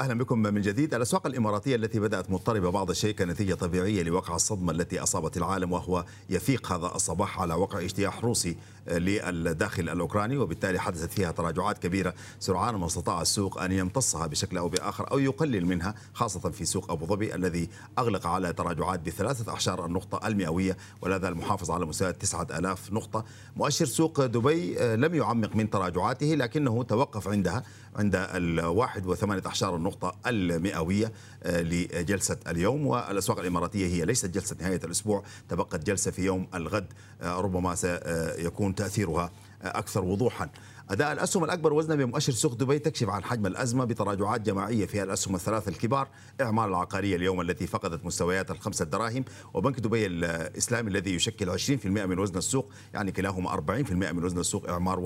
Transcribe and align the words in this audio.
أهلا 0.00 0.14
بكم 0.14 0.38
من 0.38 0.60
جديد. 0.60 0.94
الأسواق 0.94 1.26
الإماراتية 1.26 1.76
التي 1.76 2.00
بدأت 2.00 2.30
مضطربة 2.30 2.70
بعض 2.70 2.90
الشيء 2.90 3.14
كنتيجه 3.14 3.54
طبيعية 3.54 4.02
لوقع 4.02 4.34
الصدمة 4.34 4.72
التي 4.72 5.02
أصابت 5.02 5.36
العالم 5.36 5.72
وهو 5.72 6.04
يفيق 6.30 6.72
هذا 6.72 6.86
الصباح 6.94 7.40
على 7.40 7.54
وقع 7.54 7.80
اجتياح 7.80 8.24
روسي 8.24 8.56
للداخل 8.88 9.88
الأوكراني 9.88 10.38
وبالتالي 10.38 10.78
حدثت 10.78 11.12
فيها 11.12 11.32
تراجعات 11.32 11.78
كبيرة 11.78 12.14
سرعان 12.38 12.74
ما 12.74 12.86
استطاع 12.86 13.22
السوق 13.22 13.62
أن 13.62 13.72
يمتصها 13.72 14.26
بشكل 14.26 14.58
أو 14.58 14.68
بآخر 14.68 15.12
أو 15.12 15.18
يقلل 15.18 15.66
منها 15.66 15.94
خاصة 16.14 16.50
في 16.50 16.64
سوق 16.64 16.90
أبو 16.90 17.06
ظبي 17.06 17.34
الذي 17.34 17.68
أغلق 17.98 18.26
على 18.26 18.52
تراجعات 18.52 19.00
بثلاثة 19.00 19.52
اعشار 19.52 19.86
النقطة 19.86 20.28
المئوية 20.28 20.76
ولا 21.02 21.18
زال 21.18 21.36
محافظ 21.36 21.70
على 21.70 21.86
مستوى 21.86 22.12
9000 22.12 22.92
نقطة. 22.92 23.24
مؤشر 23.56 23.86
سوق 23.86 24.26
دبي 24.26 24.74
لم 24.96 25.14
يعمق 25.14 25.56
من 25.56 25.70
تراجعاته 25.70 26.26
لكنه 26.26 26.82
توقف 26.82 27.28
عندها. 27.28 27.62
عند 27.96 28.14
الواحد 28.16 29.06
وثمانية 29.06 29.42
أعشار 29.46 29.76
النقطة 29.76 30.14
المئوية 30.26 31.12
آه، 31.42 31.60
لجلسة 31.62 32.36
اليوم. 32.48 32.86
والأسواق 32.86 33.38
الإماراتية 33.38 33.86
هي 33.86 34.04
ليست 34.04 34.26
جلسة 34.26 34.56
نهاية 34.60 34.80
الأسبوع 34.84 35.22
تبقت 35.48 35.86
جلسة 35.86 36.10
في 36.10 36.22
يوم 36.22 36.46
الغد 36.54 36.86
آه، 37.22 37.40
ربما 37.40 37.74
سيكون 37.74 38.74
تأثيرها 38.74 39.30
أكثر 39.62 40.04
وضوحا. 40.04 40.50
أداء 40.90 41.12
الأسهم 41.12 41.44
الأكبر 41.44 41.72
وزنا 41.72 41.94
بمؤشر 41.94 42.32
سوق 42.32 42.54
دبي 42.54 42.78
تكشف 42.78 43.08
عن 43.08 43.24
حجم 43.24 43.46
الأزمة 43.46 43.84
بتراجعات 43.84 44.40
جماعية 44.40 44.86
في 44.86 45.02
الأسهم 45.02 45.34
الثلاث 45.34 45.68
الكبار 45.68 46.08
إعمال 46.40 46.68
العقارية 46.68 47.16
اليوم 47.16 47.40
التي 47.40 47.66
فقدت 47.66 48.04
مستويات 48.04 48.50
الخمسة 48.50 48.84
دراهم 48.84 49.24
وبنك 49.54 49.80
دبي 49.80 50.06
الإسلامي 50.06 50.90
الذي 50.90 51.14
يشكل 51.14 51.58
20% 51.58 51.86
من 51.86 52.18
وزن 52.18 52.38
السوق 52.38 52.72
يعني 52.94 53.12
كلاهما 53.12 53.50
40% 53.56 53.92
من 53.92 54.24
وزن 54.24 54.38
السوق 54.38 54.68
إعمار 54.70 54.98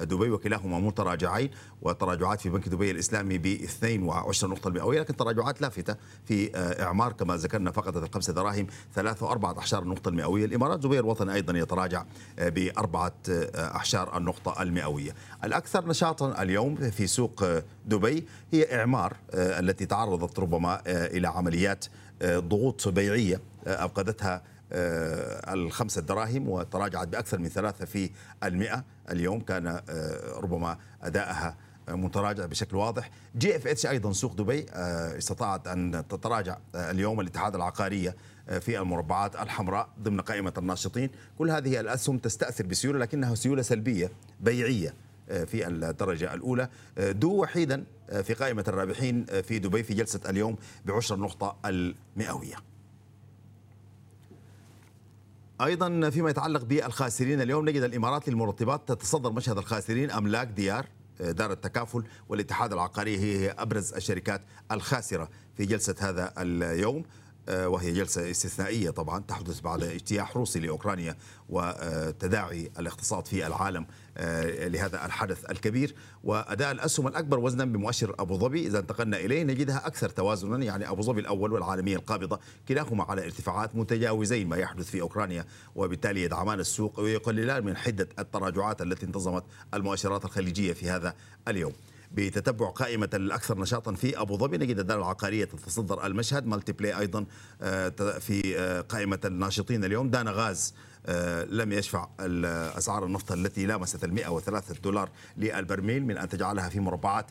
ودبي 0.00 0.30
وكلاهما 0.30 0.78
متراجعين 0.80 1.50
وتراجعات 1.82 2.40
في 2.40 2.48
بنك 2.50 2.68
دبي 2.68 2.90
الإسلامي 2.90 3.38
ب 3.38 3.46
22 3.46 4.52
نقطة 4.52 4.68
المئوية 4.68 5.00
لكن 5.00 5.16
تراجعات 5.16 5.60
لافتة 5.60 5.96
في 6.24 6.50
إعمار 6.82 7.12
كما 7.12 7.36
ذكرنا 7.36 7.70
فقدت 7.70 7.96
الخمسة 8.08 8.32
دراهم 8.32 8.66
3 8.94 9.26
وأربعة 9.26 9.58
أعشار 9.58 9.82
النقطة 9.82 10.08
المئوية 10.08 10.44
الإمارات 10.44 10.78
دبي 10.78 10.98
الوطني 10.98 11.34
أيضا 11.34 11.58
يتراجع 11.58 12.04
بأربعة 12.38 13.14
أعشار 13.28 14.16
النقطة 14.16 14.62
المئوية. 14.62 15.14
الأكثر 15.44 15.88
نشاطا 15.88 16.42
اليوم 16.42 16.76
في 16.76 17.06
سوق 17.06 17.44
دبي 17.86 18.26
هي 18.52 18.80
إعمار 18.80 19.16
آه، 19.30 19.60
التي 19.60 19.86
تعرضت 19.86 20.38
ربما 20.38 20.82
آه، 20.86 21.06
إلى 21.06 21.28
عمليات 21.28 21.84
آه، 22.22 22.38
ضغوط 22.38 22.88
بيعية 22.88 23.40
أفقدتها 23.66 24.42
الخمسة 25.54 26.00
دراهم 26.00 26.48
وتراجعت 26.48 27.08
بأكثر 27.08 27.38
من 27.38 27.48
ثلاثة 27.48 27.84
في 27.84 28.10
المئة. 28.44 28.84
اليوم 29.10 29.40
كان 29.40 29.80
ربما 30.36 30.78
أدائها 31.02 31.56
متراجع 31.88 32.46
بشكل 32.46 32.76
واضح. 32.76 33.10
GFH 33.36 33.86
أيضا 33.86 34.12
سوق 34.12 34.34
دبي 34.34 34.66
استطاعت 35.18 35.68
أن 35.68 36.04
تتراجع 36.08 36.56
اليوم 36.74 37.20
الاتحاد 37.20 37.54
العقارية 37.54 38.16
في 38.60 38.78
المربعات 38.78 39.36
الحمراء 39.36 39.88
ضمن 40.02 40.20
قائمة 40.20 40.52
الناشطين. 40.58 41.10
كل 41.38 41.50
هذه 41.50 41.80
الأسهم 41.80 42.18
تستأثر 42.18 42.66
بسيولة 42.66 42.98
لكنها 42.98 43.34
سيولة 43.34 43.62
سلبية 43.62 44.10
بيعية. 44.40 44.94
في 45.28 45.68
الدرجة 45.68 46.34
الأولى. 46.34 46.68
دو 46.98 47.42
وحيدا 47.42 47.84
في 48.22 48.34
قائمة 48.34 48.64
الرابحين 48.68 49.24
في 49.24 49.58
دبي 49.58 49.82
في 49.82 49.94
جلسة 49.94 50.20
اليوم 50.28 50.56
بعشر 50.84 51.14
النقطة 51.14 51.56
المئوية. 51.64 52.56
أيضا 55.60 56.10
فيما 56.10 56.30
يتعلق 56.30 56.64
بالخاسرين 56.64 57.40
اليوم 57.40 57.68
نجد 57.68 57.82
الإمارات 57.82 58.28
للمرطبات 58.28 58.88
تتصدر 58.88 59.32
مشهد 59.32 59.58
الخاسرين 59.58 60.10
املاك 60.10 60.48
ديار 60.48 60.86
دار 61.20 61.52
التكافل 61.52 62.04
والاتحاد 62.28 62.72
العقاري. 62.72 63.18
هي 63.18 63.50
أبرز 63.50 63.92
الشركات 63.92 64.42
الخاسرة 64.72 65.28
في 65.56 65.64
جلسة 65.64 65.94
هذا 66.00 66.32
اليوم 66.38 67.04
آه، 67.48 67.68
وهي 67.68 67.92
جلسة 67.92 68.30
استثنائية 68.30 68.90
طبعا 68.90 69.22
تحدث 69.28 69.60
بعد 69.60 69.82
اجتياح 69.82 70.36
روسي 70.36 70.60
لأوكرانيا 70.60 71.16
وتداعي 71.48 72.70
الاقتصاد 72.78 73.26
في 73.26 73.46
العالم 73.46 73.82
آه، 73.82 73.86
لهذا 74.66 75.06
الحدث 75.06 75.50
الكبير. 75.50 75.94
وأداء 76.24 76.72
الأسهم 76.72 77.06
الأكبر 77.06 77.38
وزنا 77.38 77.64
بمؤشر 77.64 78.14
أبو 78.18 78.38
ظبي. 78.38 78.66
إذا 78.66 78.78
انتقلنا 78.78 79.16
إليه 79.16 79.42
نجدها 79.42 79.86
أكثر 79.86 80.08
توازنا. 80.08 80.64
يعني 80.64 80.90
أبو 80.90 81.02
ظبي 81.02 81.20
الأول 81.20 81.52
والعالمية 81.52 81.96
القابضة 81.96 82.40
كلاهما 82.68 83.04
على 83.04 83.24
ارتفاعات 83.24 83.76
متجاوزين 83.76 84.48
ما 84.48 84.56
يحدث 84.56 84.90
في 84.90 85.00
أوكرانيا 85.00 85.44
وبالتالي 85.74 86.22
يدعمان 86.22 86.60
السوق 86.60 87.00
ويقللان 87.00 87.64
من 87.64 87.76
حدة 87.76 88.08
التراجعات 88.18 88.82
التي 88.82 89.06
انتظمت 89.06 89.44
المؤشرات 89.74 90.24
الخليجية 90.24 90.72
في 90.72 90.90
هذا 90.90 91.14
اليوم. 91.48 91.72
بتتبع 92.14 92.70
قائمة 92.70 93.08
الأكثر 93.14 93.58
نشاطا 93.58 93.92
في 93.92 94.20
أبو 94.20 94.36
ظبي. 94.36 94.58
نجد 94.58 94.78
الدار 94.78 94.98
العقارية 94.98 95.44
تتصدر 95.44 96.06
المشهد. 96.06 96.46
مالتي 96.46 96.72
بلاي 96.72 96.98
أيضا 96.98 97.24
آه، 97.62 97.88
في 98.18 98.58
آه، 98.58 98.80
قائمة 98.80 99.18
الناشطين 99.24 99.84
اليوم. 99.84 100.10
دانا 100.10 100.30
غاز 100.30 100.74
آه، 100.74 100.91
لم 101.48 101.72
يشفع 101.72 102.08
أسعار 102.78 103.06
النفط 103.06 103.32
التي 103.32 103.66
لامست 103.66 104.04
المئة 104.04 104.28
وثلاثة 104.28 104.74
دولار 104.74 105.10
للبرميل 105.36 106.06
من 106.06 106.18
أن 106.18 106.28
تجعلها 106.28 106.68
في 106.68 106.80
مربعات 106.80 107.26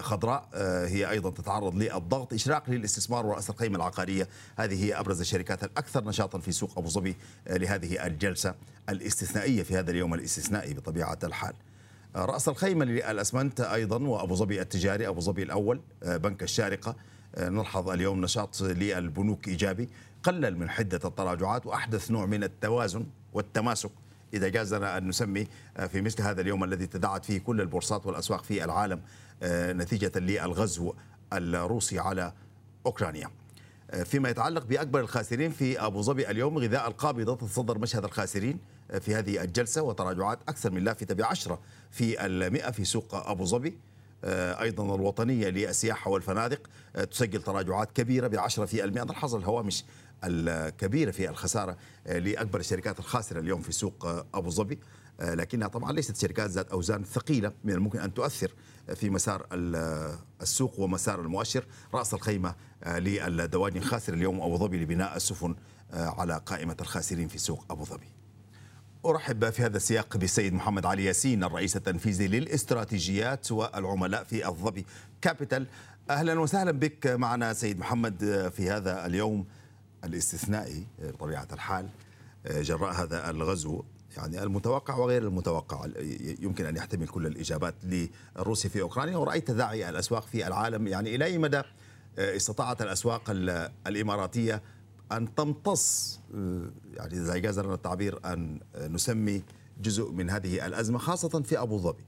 خضراء. 0.00 0.48
هي 0.86 1.10
أيضا 1.10 1.30
تتعرض 1.30 1.74
للضغط 1.74 2.32
إشراق 2.32 2.70
للاستثمار 2.70 3.26
ورأس 3.26 3.50
القيمة 3.50 3.76
العقارية. 3.76 4.28
هذه 4.56 4.84
هي 4.84 4.94
أبرز 5.00 5.20
الشركات 5.20 5.64
الأكثر 5.64 6.04
نشاطا 6.04 6.38
في 6.38 6.52
سوق 6.52 6.78
أبو 6.78 6.88
ظبي 6.88 7.16
لهذه 7.50 8.06
الجلسة 8.06 8.54
الاستثنائية 8.88 9.62
في 9.62 9.76
هذا 9.76 9.90
اليوم 9.90 10.14
الاستثنائي 10.14 10.74
بطبيعة 10.74 11.18
الحال. 11.24 11.54
رأس 12.16 12.48
الخيمة 12.48 12.84
للأسمنت 12.84 13.60
أيضا 13.60 13.98
وأبو 13.98 14.34
ظبي 14.34 14.60
التجاري 14.60 15.08
أبو 15.08 15.20
ظبي 15.20 15.42
الأول 15.42 15.80
آه، 16.02 16.16
بنك 16.16 16.42
الشارقة. 16.42 16.96
آه، 17.34 17.48
نلحظ 17.48 17.88
اليوم 17.88 18.20
نشاط 18.20 18.60
للبنوك 18.62 19.48
إيجابي. 19.48 19.88
قلل 20.24 20.58
من 20.58 20.70
حدة 20.70 21.00
التراجعات 21.04 21.66
وأحدث 21.66 22.10
نوع 22.10 22.26
من 22.26 22.44
التوازن 22.44 23.06
والتماسك 23.32 23.90
إذا 24.34 24.48
جاز 24.48 24.74
لنا 24.74 24.98
أن 24.98 25.08
نسمي 25.08 25.46
آه، 25.76 25.86
في 25.86 26.00
مثل 26.00 26.22
هذا 26.22 26.40
اليوم 26.40 26.64
الذي 26.64 26.86
تداعت 26.86 27.24
فيه 27.24 27.38
كل 27.38 27.60
البورصات 27.60 28.06
والأسواق 28.06 28.44
في 28.44 28.64
العالم 28.64 29.00
نتيجة 29.42 30.18
للغزو 30.18 30.94
الروسي 31.32 31.98
على 31.98 32.32
أوكرانيا. 32.86 33.30
فيما 34.04 34.28
يتعلق 34.28 34.66
بأكبر 34.66 35.00
الخاسرين 35.00 35.50
في 35.50 35.80
أبو 35.80 36.02
ظبي 36.02 36.30
اليوم 36.30 36.58
غذاء 36.58 36.88
القابضة 36.88 37.36
تتصدر 37.36 37.78
مشهد 37.78 38.04
الخاسرين 38.04 38.58
في 39.00 39.14
هذه 39.14 39.42
الجلسة 39.42 39.82
وتراجعات 39.82 40.38
أكثر 40.48 40.70
من 40.70 40.84
لافتة 40.84 41.14
بعشرة 41.14 41.60
في 41.90 42.26
المئة 42.26 42.70
في 42.70 42.84
سوق 42.84 43.14
أبو 43.14 43.44
ظبي. 43.44 43.78
آه، 44.24 44.62
أيضا 44.62 44.94
الوطنية 44.94 45.48
للسياحة 45.48 46.10
والفنادق 46.10 46.60
آه، 46.96 47.04
تسجل 47.04 47.42
تراجعات 47.42 47.92
كبيرة 47.92 48.26
بعشرة 48.26 48.64
في 48.64 48.84
المئة. 48.84 49.04
نلحظ 49.04 49.34
الهوامش 49.34 49.84
الكبيرة 50.24 51.10
في 51.10 51.28
الخسارة 51.28 51.76
آه، 52.06 52.18
لأكبر 52.18 52.60
الشركات 52.60 52.98
الخاسرة 52.98 53.40
اليوم 53.40 53.62
في 53.62 53.72
سوق 53.72 54.06
أبو 54.34 54.50
ظبي. 54.50 54.78
لكنها 55.20 55.68
طبعا 55.68 55.92
ليست 55.92 56.16
شركات 56.16 56.50
ذات 56.50 56.70
أوزان 56.70 57.04
ثقيلة 57.04 57.52
من 57.64 57.72
الممكن 57.72 57.98
أن 57.98 58.14
تؤثر 58.14 58.54
في 58.94 59.10
مسار 59.10 59.46
السوق 60.42 60.80
ومسار 60.80 61.20
المؤشر. 61.20 61.64
رأس 61.94 62.14
الخيمة 62.14 62.54
للدواجن 62.86 63.80
خاسر 63.80 64.14
اليوم 64.14 64.40
أبو 64.40 64.56
ظبي 64.56 64.82
لبناء 64.82 65.16
السفن 65.16 65.54
على 65.92 66.40
قائمة 66.46 66.76
الخاسرين 66.80 67.28
في 67.28 67.38
سوق 67.38 67.64
أبو 67.70 67.84
ظبي. 67.84 68.08
أرحب 69.06 69.50
في 69.50 69.62
هذا 69.62 69.76
السياق 69.76 70.16
بالسيد 70.16 70.52
محمد 70.52 70.86
علي 70.86 71.04
ياسين 71.04 71.44
الرئيس 71.44 71.76
التنفيذي 71.76 72.28
للاستراتيجيات 72.28 73.52
والعملاء 73.52 74.24
في 74.24 74.48
الظبي 74.48 74.86
Capital. 75.22 75.66
أهلا 76.10 76.40
وسهلا 76.40 76.70
بك 76.70 77.06
معنا 77.06 77.52
سيد 77.52 77.78
محمد 77.78 78.50
في 78.56 78.70
هذا 78.70 79.06
اليوم. 79.06 79.46
الاستثنائي 80.04 80.86
بطبيعة 81.02 81.48
الحال 81.52 81.88
جراء 82.46 82.92
هذا 82.92 83.30
الغزو. 83.30 83.82
يعني 84.16 84.42
المتوقع 84.42 84.96
وغير 84.96 85.22
المتوقع. 85.22 85.86
يمكن 86.40 86.66
أن 86.66 86.76
يحتمل 86.76 87.08
كل 87.08 87.26
الإجابات 87.26 87.74
لروسيا 88.36 88.70
في 88.70 88.80
أوكرانيا. 88.80 89.16
ورأيت 89.16 89.50
تداعي 89.50 89.88
الأسواق 89.88 90.26
في 90.26 90.46
العالم. 90.46 90.86
يعني 90.86 91.14
إلى 91.14 91.24
أي 91.24 91.38
مدى 91.38 91.62
استطاعت 92.18 92.82
الأسواق 92.82 93.22
الإماراتية 93.86 94.62
أن 95.12 95.34
تمتص 95.34 96.20
يعني 96.94 97.12
إذا 97.12 97.36
جاز 97.36 97.58
لنا 97.58 97.74
التعبير 97.74 98.18
أن 98.24 98.60
نسمي 98.76 99.42
جزء 99.80 100.10
من 100.10 100.30
هذه 100.30 100.66
الأزمة 100.66 100.98
خاصة 100.98 101.42
في 101.42 101.60
أبو 101.60 101.78
ظبي؟ 101.78 102.04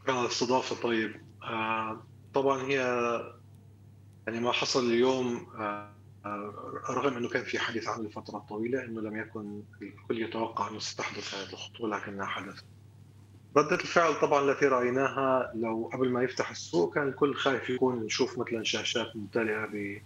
شكرا 0.00 0.14
على 0.14 0.26
الاستضافة 0.26 0.82
طيب 0.82 1.20
آه، 1.42 2.00
طبعا 2.34 2.62
هي 2.62 2.80
يعني 4.28 4.40
ما 4.40 4.52
حصل 4.52 4.86
اليوم 4.86 5.46
آه، 5.58 5.90
رغم 6.90 7.16
إنه 7.16 7.28
كان 7.28 7.44
في 7.44 7.58
حديث 7.58 7.88
عنه 7.88 8.08
لفترة 8.08 8.38
طويلة 8.38 8.84
إنه 8.84 9.00
لم 9.00 9.16
يكن 9.16 9.62
الكل 9.82 10.22
يتوقع 10.22 10.70
أنه 10.70 10.78
ستحدث 10.78 11.34
هذه 11.34 11.52
الخطوة 11.52 11.88
لكنها 11.88 12.26
حدثت. 12.26 12.64
ردة 13.56 13.74
الفعل 13.74 14.20
طبعا 14.20 14.50
التي 14.50 14.66
رأيناها 14.66 15.52
لو 15.54 15.90
قبل 15.92 16.10
ما 16.10 16.22
يفتح 16.22 16.50
السوق 16.50 16.94
كان 16.94 17.08
الكل 17.08 17.34
خايف 17.34 17.70
يكون 17.70 18.04
نشوف 18.04 18.38
مثلا 18.38 18.64
شاشات 18.64 19.16
ممتلئة 19.16 20.00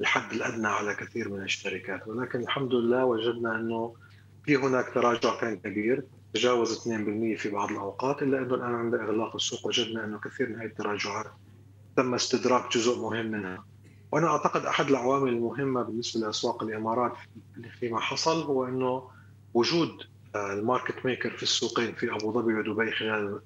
الحد 0.00 0.32
الأدنى 0.32 0.68
على 0.68 0.94
كثير 0.94 1.28
من 1.28 1.42
الشركات 1.42 2.08
ولكن 2.08 2.40
الحمد 2.40 2.74
لله 2.74 3.04
وجدنا 3.04 3.56
إنه 3.56 3.94
في 4.44 4.56
هناك 4.56 4.94
تراجع 4.94 5.40
كان 5.40 5.56
كبير 5.56 6.04
تجاوز 6.34 6.78
2% 6.78 6.82
في 7.38 7.50
بعض 7.52 7.70
الأوقات 7.70 8.22
إلا 8.22 8.38
أنه 8.38 8.54
الآن 8.54 8.74
عند 8.74 8.94
إغلاق 8.94 9.34
السوق 9.34 9.66
وجدنا 9.66 10.04
إنه 10.04 10.18
كثير 10.18 10.48
من 10.48 10.56
هذه 10.56 10.66
التراجعات 10.66 11.26
تم 11.96 12.14
استدراك 12.14 12.72
جزء 12.72 12.98
مهم 13.00 13.26
منها 13.26 13.64
وأنا 14.12 14.26
أعتقد 14.26 14.66
أحد 14.66 14.88
العوامل 14.88 15.28
المهمة 15.28 15.82
بالنسبة 15.82 16.20
لأسواق 16.20 16.62
الإمارات 16.62 17.12
فيما 17.80 18.00
حصل 18.00 18.42
هو 18.42 18.64
أنه 18.64 19.02
وجود 19.54 19.90
ال 20.36 20.46
market 20.46 21.06
maker 21.06 21.30
في 21.30 21.42
السوقين 21.42 21.94
في 21.94 22.12
أبو 22.12 22.32
ظبي 22.32 22.54
ودبي 22.54 22.92
خلال 22.92 23.40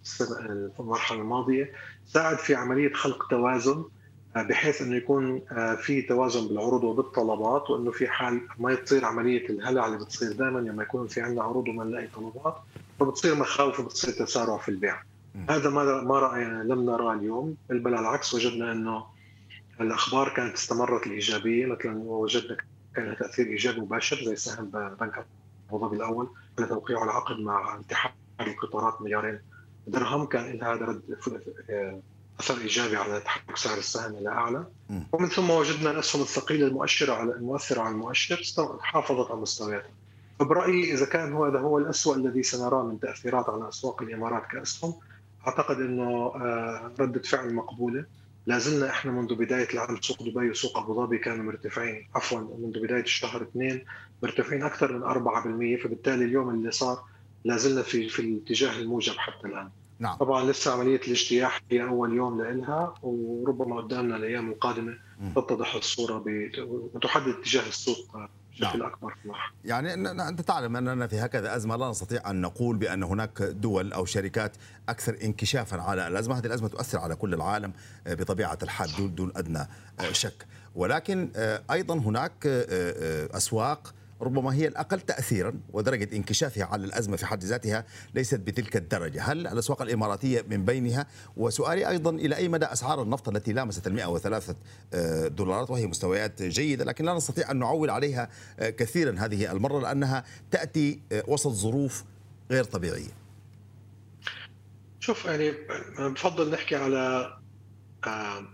المرحلة 0.80 1.20
الماضية 1.20 1.72
ساعد 2.06 2.38
في 2.38 2.54
عملية 2.54 2.92
خلق 2.92 3.26
توازن 3.30 3.84
بحيث 4.36 4.82
أنه 4.82 4.96
يكون 4.96 5.40
في 5.82 6.02
توازن 6.02 6.48
بالعروض 6.48 6.84
وبالطلبات 6.84 7.70
وأنه 7.70 7.90
في 7.90 8.08
حال 8.08 8.40
ما 8.58 8.74
تصير 8.74 9.04
عملية 9.04 9.48
الهلع 9.48 9.86
اللي 9.86 9.98
بتصير 9.98 10.32
دائما 10.32 10.58
لما 10.58 10.82
يكون 10.82 11.06
في 11.06 11.20
عندنا 11.20 11.42
عروض 11.42 11.68
وما 11.68 11.84
نلاقي 11.84 12.06
طلبات 12.06 12.56
فبتصير 13.00 13.34
مخاوف 13.34 13.80
وبتصير 13.80 14.14
تسارع 14.14 14.56
في 14.56 14.68
البيع. 14.68 15.02
هذا 15.50 15.70
ما 15.70 16.00
ما 16.02 16.18
رأينا 16.18 16.62
لم 16.62 16.86
نراه 16.86 17.12
اليوم. 17.12 17.56
بل 17.70 17.94
على 17.94 18.00
العكس 18.08 18.34
وجدنا 18.34 18.72
أنه 18.72 19.04
الأخبار 19.80 20.28
كانت 20.28 20.54
استمرت 20.54 21.06
الإيجابية. 21.06 21.66
مثلا 21.66 21.96
وجدنا 21.96 22.56
كان 22.94 23.04
لها 23.04 23.14
تأثير 23.14 23.46
إيجابي 23.46 23.80
مباشر 23.80 24.24
زي 24.24 24.36
سهم 24.36 24.64
بنك 25.00 25.26
أبو 25.68 25.78
ظبي 25.78 25.96
الأول. 25.96 26.28
على 26.58 26.66
توقيع 26.68 27.04
العقد 27.04 27.38
مع 27.38 27.80
اتحاد 27.80 28.12
القطارات 28.40 29.02
مليارين 29.02 29.40
درهم 29.86 30.26
كان 30.26 30.58
لها 30.58 30.74
هذا 30.74 30.84
رد 30.84 31.02
أثر 32.40 32.60
إيجابي 32.60 32.96
على 32.96 33.20
تحرك 33.20 33.56
سعر 33.56 33.78
السهم 33.78 34.14
إلى 34.14 34.28
أعلى. 34.28 34.64
ومن 35.12 35.28
ثم 35.28 35.50
وجدنا 35.50 35.90
الاسهم 35.90 36.22
الثقيله 36.22 36.66
المؤشرة 36.66 37.12
على 37.12 37.32
المؤثرة 37.32 37.80
على 37.80 37.94
المؤشر 37.94 38.42
حافظت 38.80 39.30
على 39.30 39.40
مستوياتها. 39.40 39.90
فبرأيي 40.38 40.94
إذا 40.94 41.06
كان 41.06 41.32
هو 41.32 41.44
هذا 41.44 41.58
هو 41.58 41.78
الاسوء 41.78 42.16
الذي 42.16 42.42
سنراه 42.42 42.82
من 42.82 43.00
تأثيرات 43.00 43.48
على 43.48 43.68
أسواق 43.68 44.02
الإمارات 44.02 44.46
كأسهم 44.46 44.94
أعتقد 45.46 45.76
إنه 45.80 46.32
ردة 47.00 47.22
فعل 47.22 47.54
مقبولة. 47.54 48.04
لا 48.46 48.58
زلنا 48.58 48.90
إحنا 48.90 49.12
منذ 49.12 49.34
بداية 49.34 49.68
العام 49.74 50.00
سوق 50.00 50.22
دبي 50.22 50.50
وسوق 50.50 50.78
أبو 50.78 50.94
ظبي 50.94 51.18
كانوا 51.18 51.44
مرتفعين. 51.44 52.08
عفوا 52.14 52.40
منذ 52.58 52.82
بداية 52.82 53.02
الشهر 53.02 53.42
اثنين 53.42 53.84
مرتفعين 54.22 54.62
أكثر 54.62 54.92
من 54.92 55.02
4% 55.02 55.82
فبالتالي 55.84 56.24
اليوم 56.24 56.50
اللي 56.50 56.70
صار 56.70 57.04
لا 57.44 57.56
زلنا 57.56 57.82
في 57.82 58.08
في 58.08 58.22
الاتجاه 58.22 58.78
الموجب 58.78 59.14
حتى 59.16 59.46
الآن. 59.46 59.70
نعم. 59.98 60.16
طبعا 60.16 60.44
لسه 60.44 60.72
عملية 60.72 61.00
الاجتياح 61.06 61.60
هي 61.70 61.82
أول 61.82 62.16
يوم 62.16 62.42
لها 62.42 62.94
وربما 63.02 63.76
قدامنا 63.76 64.16
الأيام 64.16 64.50
القادمة 64.50 64.98
تتضح 65.36 65.74
الصورة 65.74 66.24
وتحدد 66.94 67.28
اتجاه 67.28 67.68
السوق. 67.68 68.16
بشكل 68.60 68.78
نعم. 68.78 68.88
أكبر 68.88 69.14
يعني 69.64 69.94
أنت 70.28 70.40
تعلم 70.40 70.76
اننا 70.76 71.06
في 71.06 71.20
هكذا 71.20 71.56
أزمة 71.56 71.76
لا 71.76 71.90
نستطيع 71.90 72.30
أن 72.30 72.40
نقول 72.40 72.76
بأن 72.76 73.02
هناك 73.02 73.42
دول 73.42 73.92
أو 73.92 74.04
شركات 74.04 74.56
أكثر 74.88 75.16
انكشافا 75.24 75.82
على 75.82 76.08
الأزمة، 76.08 76.38
هذه 76.38 76.46
الأزمة 76.46 76.68
تؤثر 76.68 76.98
على 76.98 77.16
كل 77.16 77.34
العالم 77.34 77.72
بطبيعة 78.06 78.58
الحال 78.62 78.96
دون, 78.96 79.14
دون 79.14 79.32
أدنى 79.36 79.68
شك، 80.12 80.46
ولكن 80.74 81.30
أيضا 81.70 81.94
هناك 81.94 82.46
أسواق 83.36 83.94
ربما 84.22 84.54
هي 84.54 84.68
الأقل 84.68 85.00
تأثيرا 85.00 85.54
ودرجة 85.72 86.16
انكشافها 86.16 86.64
على 86.64 86.84
الأزمة 86.84 87.16
في 87.16 87.26
حد 87.26 87.44
ذاتها 87.44 87.84
ليست 88.14 88.40
بتلك 88.40 88.76
الدرجة. 88.76 89.22
هل 89.22 89.46
الأسواق 89.46 89.82
الإماراتية 89.82 90.44
من 90.50 90.64
بينها؟ 90.64 91.06
وسؤالي 91.36 91.88
أيضا 91.88 92.10
إلى 92.10 92.36
أي 92.36 92.48
مدى 92.48 92.64
أسعار 92.64 93.02
النفط 93.02 93.28
التي 93.28 93.52
لامست 93.52 93.86
المئة 93.86 94.06
وثلاثة 94.06 94.56
دولارات؟ 95.28 95.70
وهي 95.70 95.86
مستويات 95.86 96.42
جيدة 96.42 96.84
لكن 96.84 97.04
لا 97.04 97.14
نستطيع 97.14 97.50
أن 97.50 97.58
نعول 97.58 97.90
عليها 97.90 98.30
كثيرا 98.58 99.18
هذه 99.18 99.52
المرة 99.52 99.80
لأنها 99.80 100.24
تأتي 100.50 101.00
وسط 101.28 101.50
ظروف 101.50 102.04
غير 102.50 102.64
طبيعية. 102.64 103.12
شوف 105.00 105.24
يعني 105.24 105.52
بفضل 105.98 106.50
نحكي 106.50 106.76
على 106.76 107.36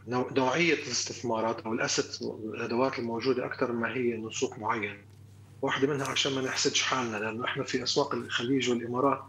نوعية 0.08 0.74
الاستثمارات 0.74 1.60
أو 1.60 1.72
الأسد 1.72 2.04
الأدوات 2.54 2.98
الموجودة 2.98 3.46
أكثر 3.46 3.72
ما 3.72 3.88
هي 3.88 4.14
أنه 4.14 4.30
سوق 4.30 4.58
معين. 4.58 5.11
واحدة 5.62 5.88
منها 5.94 6.08
عشان 6.08 6.34
ما 6.34 6.40
نحسدش 6.40 6.82
حالنا 6.82 7.16
لأنه 7.16 7.44
إحنا 7.44 7.64
في 7.64 7.82
أسواق 7.82 8.14
الخليج 8.14 8.70
والإمارات 8.70 9.22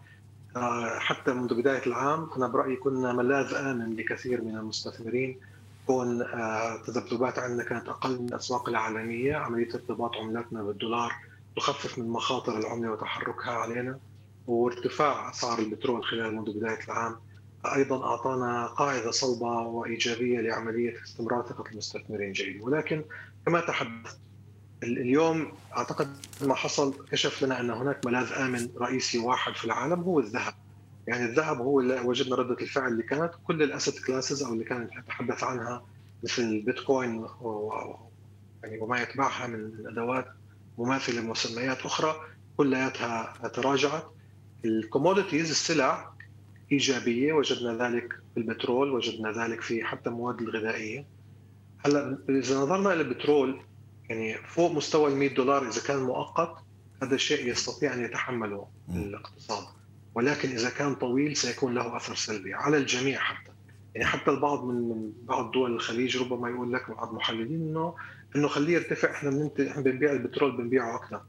حتى 1.00 1.33
منذ 1.33 1.53
بداية 1.53 1.85
العام 1.88 2.30
أنا 2.38 2.47
برأيي 2.47 2.75
كنا 2.75 3.13
ملاذ 3.13 3.53
آمن 3.53 3.95
لكثير 3.95 4.41
من 4.41 4.57
المستثمرين 4.57 5.39
كون 5.88 6.25
تذبذبات 6.85 7.39
عندنا 7.39 7.63
كانت 7.63 7.89
أقل 7.89 8.19
من 8.21 8.30
الأسواق 8.30 8.69
العالمية 8.69 9.35
عملية 9.35 9.74
ارتباط 9.74 10.15
عملاتنا 10.15 10.63
بالدولار 10.63 11.12
تخفف 11.56 11.97
من 11.97 12.09
مخاطر 12.09 12.57
العملة 12.57 12.91
وتحركها 12.91 13.51
علينا 13.51 14.00
وارتفاع 14.47 15.30
أسعار 15.30 15.59
البترول 15.59 16.03
خلال 16.03 16.35
منذ 16.35 16.59
بداية 16.59 16.80
العام. 16.88 17.15
أيضا 17.65 18.06
أعطانا 18.06 18.68
قاعدة 18.68 19.12
صلبة 19.12 19.47
وإيجابية 19.59 20.39
لعملية 20.41 21.03
استمرار 21.03 21.45
ثقة 21.50 21.63
المستثمرين 21.71 22.31
جيد 22.31 22.62
ولكن 22.62 23.03
كما 23.45 23.59
تحدثت 23.59 24.18
اليوم 24.83 25.51
أعتقد 25.77 26.18
ما 26.41 26.56
حصل 26.56 27.06
كشف 27.12 27.44
لنا 27.44 27.59
أن 27.59 27.69
هناك 27.69 28.06
ملاذ 28.06 28.33
آمن 28.33 28.69
رئيسي 28.77 29.19
واحد 29.19 29.56
في 29.56 29.65
العالم 29.65 30.01
هو 30.01 30.19
الذهب. 30.19 30.53
يعني 31.07 31.25
الذهب 31.25 31.57
هو 31.57 31.80
اللي 31.80 32.00
وجدنا 32.00 32.35
ردة 32.35 32.62
الفعل 32.62 32.91
اللي 32.91 33.03
كانت 33.03 33.31
كل 33.44 33.63
ال 33.63 33.70
asset 33.70 34.06
classes 34.06 34.44
أو 34.44 34.53
اللي 34.53 34.63
كانت 34.63 34.94
نتحدث 34.97 35.44
عنها 35.44 35.85
مثل 36.24 36.41
البيتكوين 36.41 37.27
يعني 38.63 38.80
وما 38.80 39.01
يتبعها 39.01 39.47
من 39.47 39.88
ادوات 39.88 40.25
مماثلة 40.77 41.21
لمسميات 41.21 41.85
أخرى 41.85 42.15
كلياتها 42.57 43.33
تراجعت. 43.53 44.06
ال 44.65 44.72
commodities 44.72 45.50
السلع 45.50 46.13
إيجابية 46.71 47.33
وجدنا 47.33 47.88
ذلك 47.88 48.13
في 48.33 48.39
البترول 48.39 48.91
وجدنا 48.91 49.31
ذلك 49.31 49.62
في 49.62 49.83
حتى 49.83 50.09
المواد 50.09 50.41
الغذائية. 50.41 51.06
هلا 51.85 52.18
إذا 52.30 52.57
نظرنا 52.57 52.94
إلى 52.94 53.01
البترول 53.01 53.62
يعني 54.13 54.38
فوق 54.48 54.71
مستوى 54.71 55.12
ال 55.12 55.15
100 55.18 55.33
دولار 55.36 55.68
إذا 55.68 55.81
كان 55.81 56.04
مؤقت 56.04 56.56
هذا 57.04 57.15
الشيء 57.15 57.48
يستطيع 57.48 57.94
أن 57.94 58.04
يتحمله 58.04 58.68
الاقتصاد. 58.89 59.63
ولكن 60.15 60.50
إذا 60.50 60.69
كان 60.69 60.95
طويل 60.95 61.38
سيكون 61.38 61.74
له 61.74 61.98
أثر 61.98 62.15
سلبي 62.15 62.54
على 62.54 62.77
الجميع 62.77 63.19
حتى. 63.19 63.51
يعني 63.95 64.07
حتى 64.07 64.31
البعض 64.31 64.63
من 64.63 65.12
بعض 65.24 65.51
دول 65.51 65.71
الخليج 65.71 66.18
ربما 66.18 66.50
يقول 66.50 66.74
لك 66.74 66.92
بعض 66.92 67.10
المحللين 67.10 67.62
انه 67.62 67.95
إنه 68.36 68.48
خليه 68.48 68.74
يرتفع 68.74 69.12
إحنا 69.12 69.50
بنبيع 69.77 70.12
البترول 70.12 70.57
بنبيعه 70.57 70.95
أكثر. 70.95 71.21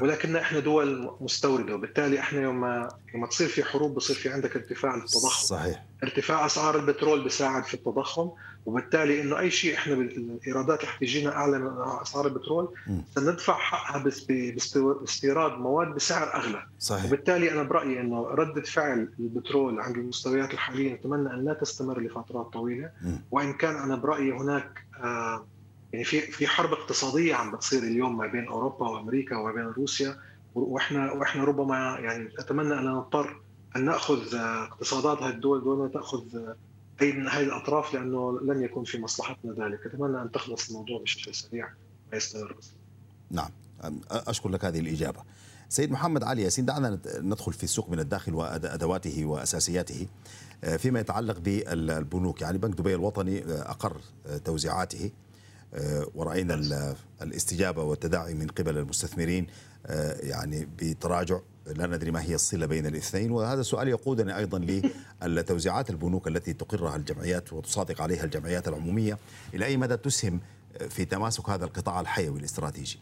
ولكن 0.00 0.36
إحنا 0.36 0.58
دول 0.58 1.10
مستوردة 1.20 1.74
وبالتالي 1.74 2.20
إحنا 2.20 2.40
يوم 2.40 2.60
ما 2.60 2.88
يوم 3.14 3.26
تصير 3.26 3.48
في 3.48 3.64
حروب 3.64 3.94
بصير 3.94 4.16
في 4.16 4.28
عندك 4.28 4.56
ارتفاع 4.56 4.94
للتضخم. 4.94 5.46
صحيح. 5.46 5.84
ارتفاع 6.02 6.46
أسعار 6.46 6.76
البترول 6.76 7.24
بيساعد 7.24 7.64
في 7.64 7.74
التضخم 7.74 8.30
وبالتالي 8.66 9.20
إنه 9.22 9.38
أي 9.38 9.50
شيء 9.50 9.74
إحنا 9.74 9.94
بالايرادات 9.94 10.84
رح 10.84 10.96
تجينا 10.98 11.32
أعلى 11.36 11.58
من 11.58 11.70
أسعار 12.02 12.26
البترول 12.26 12.74
سندفع 13.14 13.58
حقها 13.58 14.04
باستيراد 14.78 15.52
مواد 15.52 15.88
بسعر 15.88 16.34
أغلى. 16.34 16.62
صحيح. 16.78 17.04
وبالتالي 17.04 17.52
أنا 17.52 17.62
برأيي 17.62 18.00
إنه 18.00 18.26
رده 18.28 18.62
فعل 18.62 19.08
البترول 19.18 19.80
عند 19.80 19.96
المستويات 19.96 20.52
الحالية 20.54 20.94
نتمنى 20.94 21.34
أن 21.34 21.44
لا 21.44 21.54
تستمر 21.54 22.00
لفترات 22.00 22.46
طويلة. 22.52 22.90
وإن 23.30 23.52
كان 23.52 23.76
أنا 23.76 23.96
برأيي 23.96 24.32
هناك 24.32 24.84
آه 25.00 25.46
يعني 25.92 26.04
في 26.04 26.20
في 26.20 26.46
حرب 26.46 26.72
اقتصادية 26.72 27.34
عم 27.34 27.52
بتصير 27.52 27.82
اليوم 27.82 28.18
ما 28.18 28.26
بين 28.26 28.48
أوروبا 28.48 28.88
وأمريكا 28.88 29.36
وما 29.36 29.52
بين 29.52 29.64
روسيا 29.64 30.16
وإحنا 30.54 31.12
وإحنا 31.12 31.44
ربما 31.44 31.98
يعني 32.00 32.28
اتمنى 32.38 32.74
أن 32.74 32.84
نضطر 32.84 33.40
أن 33.76 33.84
نأخذ 33.84 34.34
اقتصادات 34.34 35.22
هذه 35.22 35.34
الدول 35.34 35.64
دون 35.64 35.92
تأخذ 35.92 36.22
أي 37.02 37.12
من 37.12 37.28
هذه 37.28 37.44
الأطراف 37.44 37.94
لأنه 37.94 38.40
لن 38.40 38.62
يكون 38.62 38.84
في 38.84 38.98
مصلحتنا 38.98 39.52
ذلك، 39.52 39.86
أتمنى 39.86 40.22
أن 40.22 40.32
تخلص 40.32 40.68
الموضوع 40.68 41.02
بشكل 41.02 41.34
سريع 41.34 41.68
ما 42.12 42.16
يستمر 42.16 42.52
بس. 42.52 42.72
نعم 43.30 43.50
أشكر 44.10 44.48
لك 44.48 44.64
هذه 44.64 44.80
الإجابة. 44.80 45.22
سيد 45.68 45.90
محمد 45.90 46.24
علي 46.24 46.42
ياسين 46.42 46.64
دعنا 46.64 46.98
ندخل 47.18 47.52
في 47.52 47.64
السوق 47.64 47.90
من 47.90 48.00
الداخل 48.00 48.34
وادواته 48.34 49.24
وأساسياته 49.24 50.06
فيما 50.78 51.00
يتعلق 51.00 51.38
بالبنوك 51.38 52.40
يعني 52.40 52.58
بنك 52.58 52.74
دبي 52.74 52.94
الوطني 52.94 53.44
أقر 53.48 53.96
توزيعاته 54.44 55.10
ورأينا 56.14 56.94
الاستجابة 57.22 57.82
والتداعي 57.82 58.34
من 58.34 58.46
قبل 58.46 58.78
المستثمرين 58.78 59.46
يعني 60.20 60.68
بتراجع 60.78 61.38
لا 61.76 61.86
ندري 61.86 62.10
ما 62.10 62.22
هي 62.22 62.34
الصلة 62.34 62.66
بين 62.66 62.86
الاثنين. 62.86 63.30
وهذا 63.30 63.60
السؤال 63.60 63.88
يقودني 63.88 64.36
أيضا 64.36 64.66
لتوزيعات 65.22 65.90
البنوك 65.90 66.28
التي 66.28 66.52
تقرها 66.52 66.96
الجمعيات 66.96 67.52
وتصادق 67.52 68.02
عليها 68.02 68.24
الجمعيات 68.24 68.68
العمومية. 68.68 69.18
إلى 69.54 69.64
أي 69.64 69.76
مدى 69.76 69.96
تسهم 69.96 70.40
في 70.88 71.04
تماسك 71.04 71.48
هذا 71.48 71.64
القطاع 71.64 72.00
الحيوي 72.00 72.38
الاستراتيجي؟ 72.38 72.98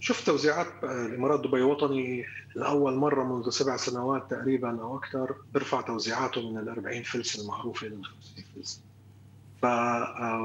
شوف 0.00 0.24
توزيعات 0.26 0.66
الإمارات 0.82 1.40
دبي 1.40 1.62
وطني 1.62 2.24
لأول 2.54 2.96
مرة 2.96 3.24
منذ 3.24 3.50
سبع 3.50 3.76
سنوات 3.76 4.30
تقريبا 4.30 4.82
أو 4.82 4.96
أكثر 4.96 5.34
بيرفع 5.52 5.80
توزيعاته 5.80 6.50
من 6.50 6.58
ال 6.58 6.68
40 6.68 7.02
فلس 7.02 7.40
المعروفه 7.40 7.86
لل 7.86 8.04
50 8.04 8.44
فلس. 8.54 8.83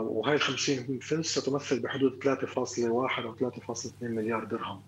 وهي 0.01 0.35
ال 0.35 0.41
50 0.41 0.99
فلس 0.99 1.39
ستمثل 1.39 1.79
بحدود 1.79 2.19
3.1 2.23 2.85
أو 2.85 3.35
3.2 3.35 3.91
مليار 4.01 4.43
درهم. 4.43 4.81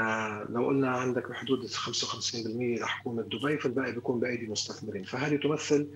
آه، 0.00 0.46
لو 0.50 0.66
قلنا 0.66 0.90
عندك 0.90 1.28
بحدود 1.28 1.66
55% 1.66 2.80
لحكومه 2.80 3.22
دبي 3.22 3.58
فالباقي 3.58 3.92
بيكون 3.92 4.20
بأيدي 4.20 4.44
المستثمرين 4.44 5.04
فهذه 5.04 5.36
تمثل 5.36 5.88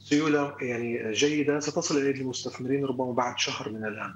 سيولة 0.00 0.56
يعني 0.60 1.12
جيدة 1.12 1.60
ستصل 1.60 1.96
إلى 1.96 2.10
المستثمرين 2.10 2.84
ربما 2.84 3.12
بعد 3.12 3.38
شهر 3.38 3.72
من 3.72 3.84
الآن. 3.84 4.14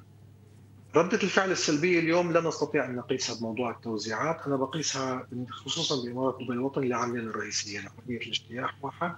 ردة 0.97 1.19
الفعل 1.23 1.51
السلبية 1.51 1.99
اليوم 1.99 2.33
لا 2.33 2.41
نستطيع 2.41 2.85
أن 2.85 2.97
نقيسها 2.97 3.41
بموضوع 3.41 3.71
التوزيعات. 3.71 4.47
أنا 4.47 4.57
بقيسها 4.57 5.27
خصوصا 5.51 6.03
بإمارة 6.05 6.45
دبي 6.45 6.53
الوطني 6.53 6.89
لعاملين 6.89 7.29
الرئيسيين 7.29 7.83
حرية 7.83 8.17
الاجتياح 8.17 8.75
واحد. 8.83 9.15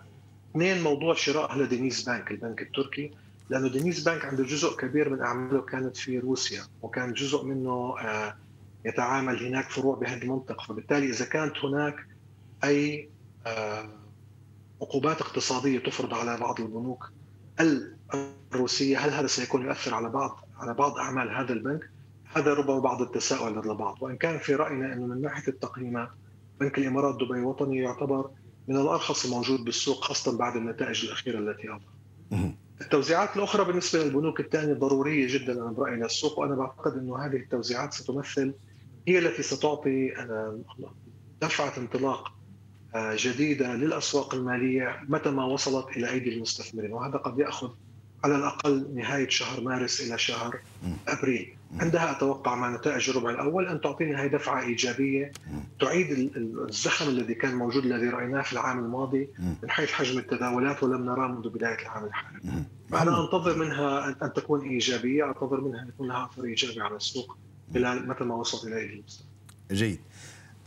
اثنين 0.51 0.83
موضوع 0.83 1.15
شراء 1.15 1.53
هلا 1.53 1.67
دينيس 1.67 2.09
بانك 2.09 2.31
البنك 2.31 2.63
التركي. 2.63 3.11
لأنه 3.51 3.69
دينيس 3.69 4.05
بانك 4.05 4.25
عنده 4.25 4.45
جزء 4.45 4.77
كبير 4.77 5.09
من 5.11 5.21
أعماله 5.21 5.63
كانت 5.63 5.97
في 5.97 6.19
روسيا 6.19 6.63
وكان 6.83 7.13
جزء 7.13 7.45
منه 7.45 7.95
آه، 8.01 8.37
يتعامل 8.85 9.47
هناك 9.47 9.71
فروع 9.71 9.97
بهذه 9.97 10.23
المنطقة. 10.23 10.67
فبالتالي 10.67 11.11
إذا 11.11 11.25
كانت 11.25 11.57
هناك 11.65 12.07
أي 12.65 13.09
آه، 13.47 13.89
عقوبات 14.83 15.21
اقتصادية 15.21 15.79
تفرض 15.79 16.15
على 16.15 16.37
بعض 16.37 16.61
البنوك 16.61 17.13
الروسية 18.55 18.99
هل 18.99 19.11
هذا 19.11 19.27
سيكون 19.27 19.67
يؤثر 19.67 19.95
على 19.95 20.09
بعض 20.09 20.49
على 20.57 20.75
بعض 20.75 20.99
أعمال 20.99 21.31
هذا 21.37 21.53
البنك؟ 21.53 21.91
هذا 22.35 22.55
ربما 22.55 22.79
بعض 22.79 23.03
التساؤل 23.03 23.59
لدى 23.59 23.71
البعض. 23.71 24.03
وإن 24.03 24.17
كان 24.17 24.39
في 24.39 24.55
رأينا 24.55 24.93
أنه 24.93 25.07
من 25.07 25.21
ناحية 25.21 25.49
التقييمات 25.49 26.09
بنك 26.61 26.79
الإمارات 26.79 27.15
دبي 27.15 27.41
وطني 27.41 27.79
يعتبر 27.79 28.31
من 28.69 28.77
الأرخص 28.77 29.25
الموجود 29.25 29.65
بالسوق 29.65 30.05
خاصة 30.05 30.39
بعد 30.39 30.57
النتائج 30.57 31.05
الأخيرة 31.05 31.39
التي 31.39 31.69
اظهر. 31.69 31.97
التوزيعات 32.81 33.37
الأخرى 33.37 33.65
بالنسبة 33.65 34.05
للبنوك 34.05 34.41
الثانية 34.41 34.75
ضرورية 34.75 35.27
جدا 35.39 35.53
أنا 35.53 35.73
برأيي 35.73 35.97
للسوق 35.97 36.39
وأنا 36.39 36.55
بعتقد 36.55 36.93
إنه 36.93 37.19
هذه 37.19 37.37
التوزيعات 37.37 37.93
ستمثل 37.95 38.55
هي 39.09 39.19
التي 39.19 39.43
ستعطي 39.43 40.13
دفعه 41.43 41.73
انطلاق 41.79 42.33
آه، 42.95 43.17
جديدة 43.19 43.75
للأسواق 43.75 44.35
المالية 44.35 45.01
متى 45.09 45.31
ما 45.31 45.45
وصلت 45.45 45.97
إلى 45.97 46.11
أيدي 46.11 46.35
المستثمرين 46.35 46.93
وهذا 46.93 47.19
قد 47.19 47.39
يأخذ 47.39 47.71
على 48.25 48.37
الأقل 48.37 48.95
نهاية 48.95 49.29
شهر 49.29 49.61
مارس 49.61 50.01
إلى 50.01 50.19
شهر 50.19 50.61
أبريل. 51.09 51.56
عندها 51.81 52.17
أتوقع 52.17 52.55
مع 52.55 52.77
نتائج 52.77 53.11
الربع 53.11 53.31
الأول 53.31 53.69
أن 53.69 53.81
تعطينا 53.81 54.23
هي 54.23 54.29
دفعة 54.29 54.63
إيجابية 54.63 55.33
تعيد 55.81 56.33
الزخم 56.37 57.09
الذي 57.09 57.35
كان 57.35 57.55
موجود 57.55 57.85
الذي 57.85 58.09
رأيناه 58.09 58.43
في 58.43 58.53
العام 58.53 58.79
الماضي 58.79 59.29
من 59.63 59.71
حيث 59.71 59.91
حجم 59.91 60.19
التداولات 60.19 60.83
ولم 60.83 61.05
نراه 61.05 61.29
منذ 61.29 61.49
بداية 61.49 61.79
العام 61.83 62.05
الحالي. 62.05 62.65
أنا 62.93 63.25
أنتظر 63.25 63.59
منها 63.59 64.09
ان 64.23 64.33
تكون 64.33 64.69
إيجابية، 64.69 65.29
أنتظر 65.29 65.61
منها 65.61 65.83
أن 65.83 65.89
يكون 65.89 66.09
لها 66.09 66.31
أثر 66.33 66.45
إيجابي 66.45 66.81
على 66.81 66.97
السوق 66.97 67.37
خلال 67.75 68.09
متى 68.09 68.25
ما 68.25 68.35
وصلت 68.35 68.65
إلى 68.65 68.77
ايدي 68.77 69.05
جيد. 69.73 70.01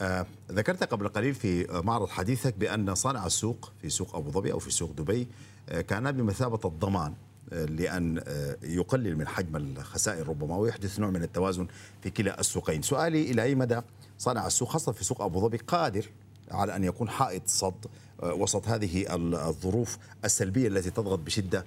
آه 0.02 0.26
ذكرت 0.52 0.84
قبل 0.84 1.08
قليل 1.08 1.34
في 1.34 1.82
معرض 1.86 2.10
حديثك 2.10 2.58
بأن 2.58 2.96
صانع 2.96 3.26
السوق 3.26 3.72
في 3.82 3.90
سوق 3.90 4.16
أبو 4.16 4.32
ظبي 4.32 4.52
أو 4.52 4.60
في 4.60 4.72
سوق 4.72 4.92
دبي 4.92 5.28
آه 5.70 5.82
كان 5.82 6.12
بمثابة 6.12 6.60
الضمان. 6.66 7.14
لأن 7.52 8.22
آه، 8.28 8.58
يقلل 8.64 9.18
من 9.18 9.28
حجم 9.28 9.56
الخسائر 9.56 10.28
ربما 10.28 10.58
ويحدث 10.58 11.00
نوع 11.00 11.10
من 11.10 11.24
التوازن 11.24 11.68
في 12.04 12.10
كلا 12.10 12.40
السوقين. 12.40 12.82
سؤالي 12.82 13.32
إلى 13.32 13.44
أي 13.44 13.56
مدى 13.56 13.82
صانع 14.18 14.48
السوق 14.48 14.70
خاصة 14.70 14.92
في 14.92 15.04
سوق 15.04 15.22
أبو 15.22 15.40
ظبي 15.40 15.58
قادر 15.58 16.06
على 16.52 16.76
أن 16.76 16.84
يكون 16.84 17.10
حائط 17.10 17.48
صد 17.48 17.86
آه، 18.24 18.34
وسط 18.34 18.68
هذه 18.68 19.06
الظروف 19.50 19.98
السلبية 20.26 20.68
التي 20.68 20.90
تضغط 20.90 21.20
بشدة 21.20 21.66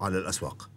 على 0.00 0.18
الأسواق؟ 0.18 0.70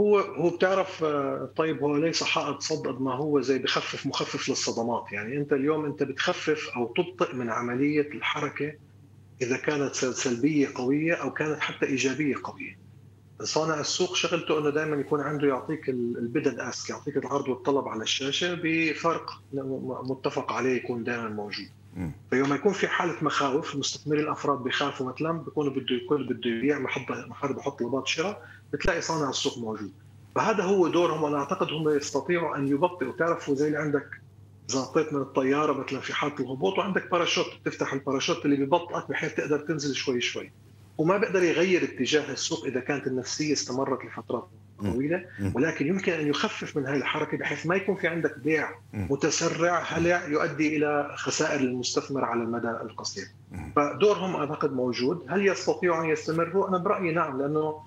هو 0.00 0.18
هو 0.18 0.50
بتعرف 0.50 1.04
آه، 1.04 1.50
طيب 1.56 1.82
هو 1.82 1.96
ليس 1.96 2.22
حائط 2.22 2.62
صد 2.62 2.86
قد 2.86 3.00
ما 3.00 3.14
هو 3.14 3.40
زي 3.40 3.58
بخفف 3.58 4.06
مخفف 4.06 4.48
للصدمات. 4.48 5.12
يعني 5.12 5.36
أنت 5.36 5.52
اليوم 5.52 5.84
أنت 5.84 6.02
بتخفف 6.02 6.68
أو 6.76 6.92
تبطئ 6.92 7.34
من 7.34 7.50
عملية 7.50 8.08
الحركة 8.14 8.72
إذا 9.42 9.56
كانت 9.56 9.94
سلبية 9.94 10.68
قوية 10.74 11.14
أو 11.14 11.32
كانت 11.32 11.60
حتى 11.60 11.86
إيجابية 11.86 12.34
قوية. 12.44 12.81
صانع 13.42 13.80
السوق 13.80 14.14
شغلته 14.14 14.58
إنه 14.58 14.70
دائما 14.70 14.96
يكون 14.96 15.20
عنده 15.20 15.48
يعطيك 15.48 15.88
البدن 15.88 16.60
اسك 16.60 16.90
يعطيك 16.90 17.16
العرض 17.16 17.48
والطلب 17.48 17.88
على 17.88 18.02
الشاشة 18.02 18.60
بفرق 18.62 19.42
متفق 20.02 20.52
عليه 20.52 20.76
يكون 20.76 21.04
دائما 21.04 21.28
موجود. 21.28 21.68
فيوم 22.30 22.54
يكون 22.54 22.72
في 22.72 22.88
حالة 22.88 23.16
مخاوف 23.22 23.74
المستثمرين 23.74 24.24
الأفراد 24.24 24.58
بيخافوا 24.58 25.12
مثلا 25.12 25.32
بيكونوا 25.32 25.72
بده 25.72 25.94
يكون 25.94 26.26
بده 26.26 26.50
يبيع 26.50 26.78
ما 26.78 26.88
حدا 27.34 27.52
بحط 27.56 27.78
طلبات 27.78 28.06
شراء 28.06 28.48
بتلاقي 28.72 29.00
صانع 29.00 29.30
السوق 29.30 29.58
موجود. 29.58 29.92
فهذا 30.34 30.64
هو 30.64 30.88
دورهم 30.88 31.22
وأنا 31.22 31.36
أعتقد 31.36 31.72
هم 31.72 31.88
يستطيعوا 31.88 32.56
أن 32.56 32.68
يبطئوا. 32.68 33.12
تعرفوا 33.12 33.54
زي 33.54 33.66
اللي 33.66 33.78
عندك 33.78 34.06
إذا 34.68 34.83
نطيت 34.83 35.12
من 35.12 35.20
الطيارة 35.20 35.72
مثلا 35.72 36.00
في 36.00 36.14
حالة 36.14 36.34
الهبوط 36.40 36.78
وعندك 36.78 37.10
باراشوت 37.10 37.46
تفتح 37.64 37.92
الباراشوت 37.92 38.44
اللي 38.44 38.56
ببطئك 38.56 39.10
بحيث 39.10 39.34
تقدر 39.34 39.58
تنزل 39.58 39.94
شوي 39.94 40.20
شوي. 40.20 40.52
وما 41.02 41.16
بيقدر 41.16 41.42
يغير 41.42 41.84
اتجاه 41.84 42.32
السوق 42.32 42.64
إذا 42.64 42.80
كانت 42.80 43.06
النفسية 43.06 43.52
استمرت 43.52 44.04
لفترات 44.04 44.48
طويلة. 44.80 45.24
ولكن 45.54 45.86
يمكن 45.86 46.12
أن 46.12 46.26
يخفف 46.26 46.76
من 46.76 46.86
هذه 46.86 46.96
الحركة 46.96 47.36
بحيث 47.36 47.66
ما 47.66 47.76
يكون 47.76 47.96
في 47.96 48.08
عندك 48.08 48.38
بيع 48.38 48.70
متسرع 48.92 49.78
هلع 49.78 50.26
يؤدي 50.28 50.76
إلى 50.76 51.14
خسائر 51.16 51.60
للمستثمر 51.60 52.24
على 52.24 52.42
المدى 52.42 52.68
القصير؟ 52.68 53.24
فدورهم 53.76 54.36
أعتقد 54.36 54.72
موجود. 54.72 55.26
هل 55.28 55.46
يستطيعوا 55.46 56.04
أن 56.04 56.10
يستمروا؟ 56.10 56.68
أنا 56.68 56.78
برأيي 56.78 57.12
نعم 57.12 57.42
لأنه 57.42 57.80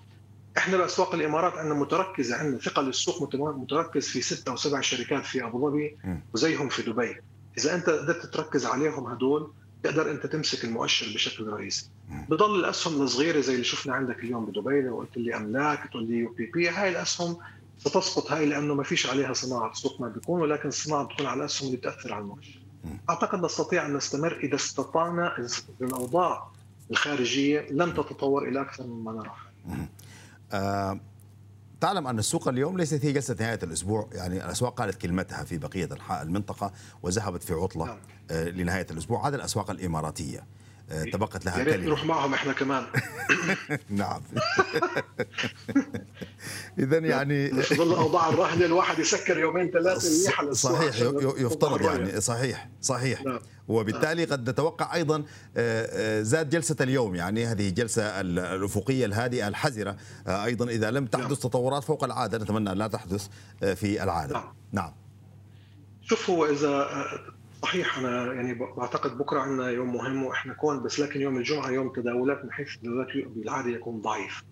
إحنا 0.57 0.77
باسواق 0.77 1.15
الإمارات 1.15 1.53
عندنا 1.53 1.75
متركزة. 1.79 2.35
عندنا 2.35 2.59
ثقل 2.59 2.87
السوق 2.87 3.35
متركز 3.35 4.07
في 4.07 4.21
ستة 4.21 4.51
أو 4.51 4.55
سبع 4.55 4.81
شركات 4.81 5.25
في 5.25 5.43
أبو 5.43 5.69
ظبي 5.69 5.97
وزيهم 6.33 6.69
في 6.69 6.91
دبي. 6.91 7.15
إذا 7.57 7.75
أنت 7.75 7.89
قدرت 7.89 8.25
تركز 8.25 8.65
عليهم 8.65 9.07
هدول 9.07 9.51
تقدر 9.83 10.11
انت 10.11 10.25
تمسك 10.25 10.63
المؤشر 10.65 11.05
بشكل 11.13 11.47
رئيسي. 11.47 11.89
بضل 12.29 12.59
الأسهم 12.59 13.01
الصغيرة 13.01 13.39
زي 13.41 13.53
اللي 13.53 13.63
شفنا 13.63 13.93
عندك 13.93 14.19
اليوم 14.19 14.45
بدبي 14.45 14.81
لو 14.81 14.97
قلت 14.97 15.17
لي 15.17 15.35
أملاك 15.35 15.87
تقول 15.87 16.03
لي 16.07 16.17
UPP 16.17 16.69
هاي 16.69 16.89
الأسهم 16.89 17.37
ستسقط 17.79 18.31
هاي 18.31 18.45
لأنه 18.45 18.73
ما 18.73 18.83
فيش 18.83 19.07
عليها 19.07 19.33
صناعة 19.33 19.73
سوق 19.73 20.01
ما 20.01 20.07
بيكون 20.07 20.41
ولكن 20.41 20.67
الصناعة 20.67 21.03
بتكون 21.03 21.25
على 21.25 21.39
الأسهم 21.39 21.67
اللي 21.67 21.77
بتأثر 21.77 22.13
على 22.13 22.21
المؤشر. 22.21 22.59
أعتقد 23.09 23.45
نستطيع 23.45 23.85
أن 23.85 23.93
نستمر 23.93 24.39
إذا 24.43 24.55
استطعنا 24.55 25.47
الأوضاع 25.81 26.47
الخارجية 26.91 27.67
لم 27.71 27.91
تتطور 27.91 28.47
إلى 28.47 28.61
أكثر 28.61 28.83
مما 28.83 29.11
نرى. 29.11 29.31
آه 30.53 30.99
تعلم 31.81 32.07
أن 32.07 32.19
السوق 32.19 32.47
اليوم 32.47 32.77
ليست 32.77 33.05
هي 33.05 33.11
جلسة 33.11 33.35
نهاية 33.39 33.59
الأسبوع. 33.63 34.09
يعني 34.11 34.45
الأسواق 34.45 34.73
قالت 34.79 35.01
كلمتها 35.01 35.43
في 35.43 35.57
بقية 35.57 35.89
أنحاء 35.91 36.23
المنطقة 36.23 36.71
وذهبت 37.03 37.43
في 37.43 37.53
عطلة 37.53 37.85
نعم. 37.85 37.97
آه 38.31 38.49
لنهاية 38.49 38.87
الأسبوع. 38.91 39.27
هذه 39.27 39.35
الأسواق 39.35 39.71
الإماراتية. 39.71 40.45
آه 40.91 41.03
تبقت 41.03 41.45
لها 41.45 41.63
كلمة. 41.63 41.85
نروح 41.85 42.05
معهم 42.05 42.33
إحنا 42.33 42.53
كمان. 42.53 42.83
نعم. 43.89 44.21
اذا 46.79 46.97
يعني 46.97 47.47
تظل 47.49 47.93
الاوضاع 47.93 48.29
الراهنه 48.29 48.65
الواحد 48.65 48.99
يسكر 48.99 49.39
يومين 49.39 49.71
ثلاثة 49.71 50.53
صحيح 50.53 50.95
يفترض 51.37 51.81
يعني. 51.81 52.21
صحيح 52.21 52.69
صحيح. 52.81 53.25
نعم. 53.25 53.39
وبالتالي 53.67 54.25
قد 54.25 54.49
نتوقع 54.49 54.95
أيضا 54.95 55.23
آه، 55.57 56.19
آه، 56.19 56.21
زاد 56.21 56.49
جلسة 56.49 56.75
اليوم 56.81 57.15
يعني 57.15 57.45
هذه 57.45 57.69
الجلسه 57.69 58.21
الأفقية 58.21 59.05
الهادئة 59.05 59.47
الحذرة 59.47 59.97
آه، 60.27 60.45
أيضا 60.45 60.65
إذا 60.65 60.91
لم 60.91 61.05
تحدث 61.05 61.25
نعم. 61.25 61.35
تطورات 61.35 61.83
فوق 61.83 62.03
العادة 62.03 62.37
نتمنى 62.37 62.75
لا 62.75 62.87
تحدث 62.87 63.27
في 63.75 64.03
العالم 64.03 64.33
نعم, 64.33 64.53
نعم. 64.71 64.91
شوف 66.01 66.29
هو 66.29 66.45
إذا 66.45 66.87
صحيح 67.63 67.97
أنا 67.97 68.33
يعني 68.33 68.53
بعتقد 68.53 69.17
بكرة 69.17 69.39
عندنا 69.39 69.69
يوم 69.69 69.93
مهم 69.93 70.23
وإحنا 70.23 70.53
كون 70.53 70.83
بس 70.83 70.99
لكن 70.99 71.21
يوم 71.21 71.37
الجمعة 71.37 71.69
يوم 71.69 71.93
تداولات 71.93 72.45
من 72.45 72.51
حيث 72.51 72.75
التداولات 72.75 73.07
بالعادة 73.35 73.69
يكون 73.69 74.01
ضعيف 74.01 74.43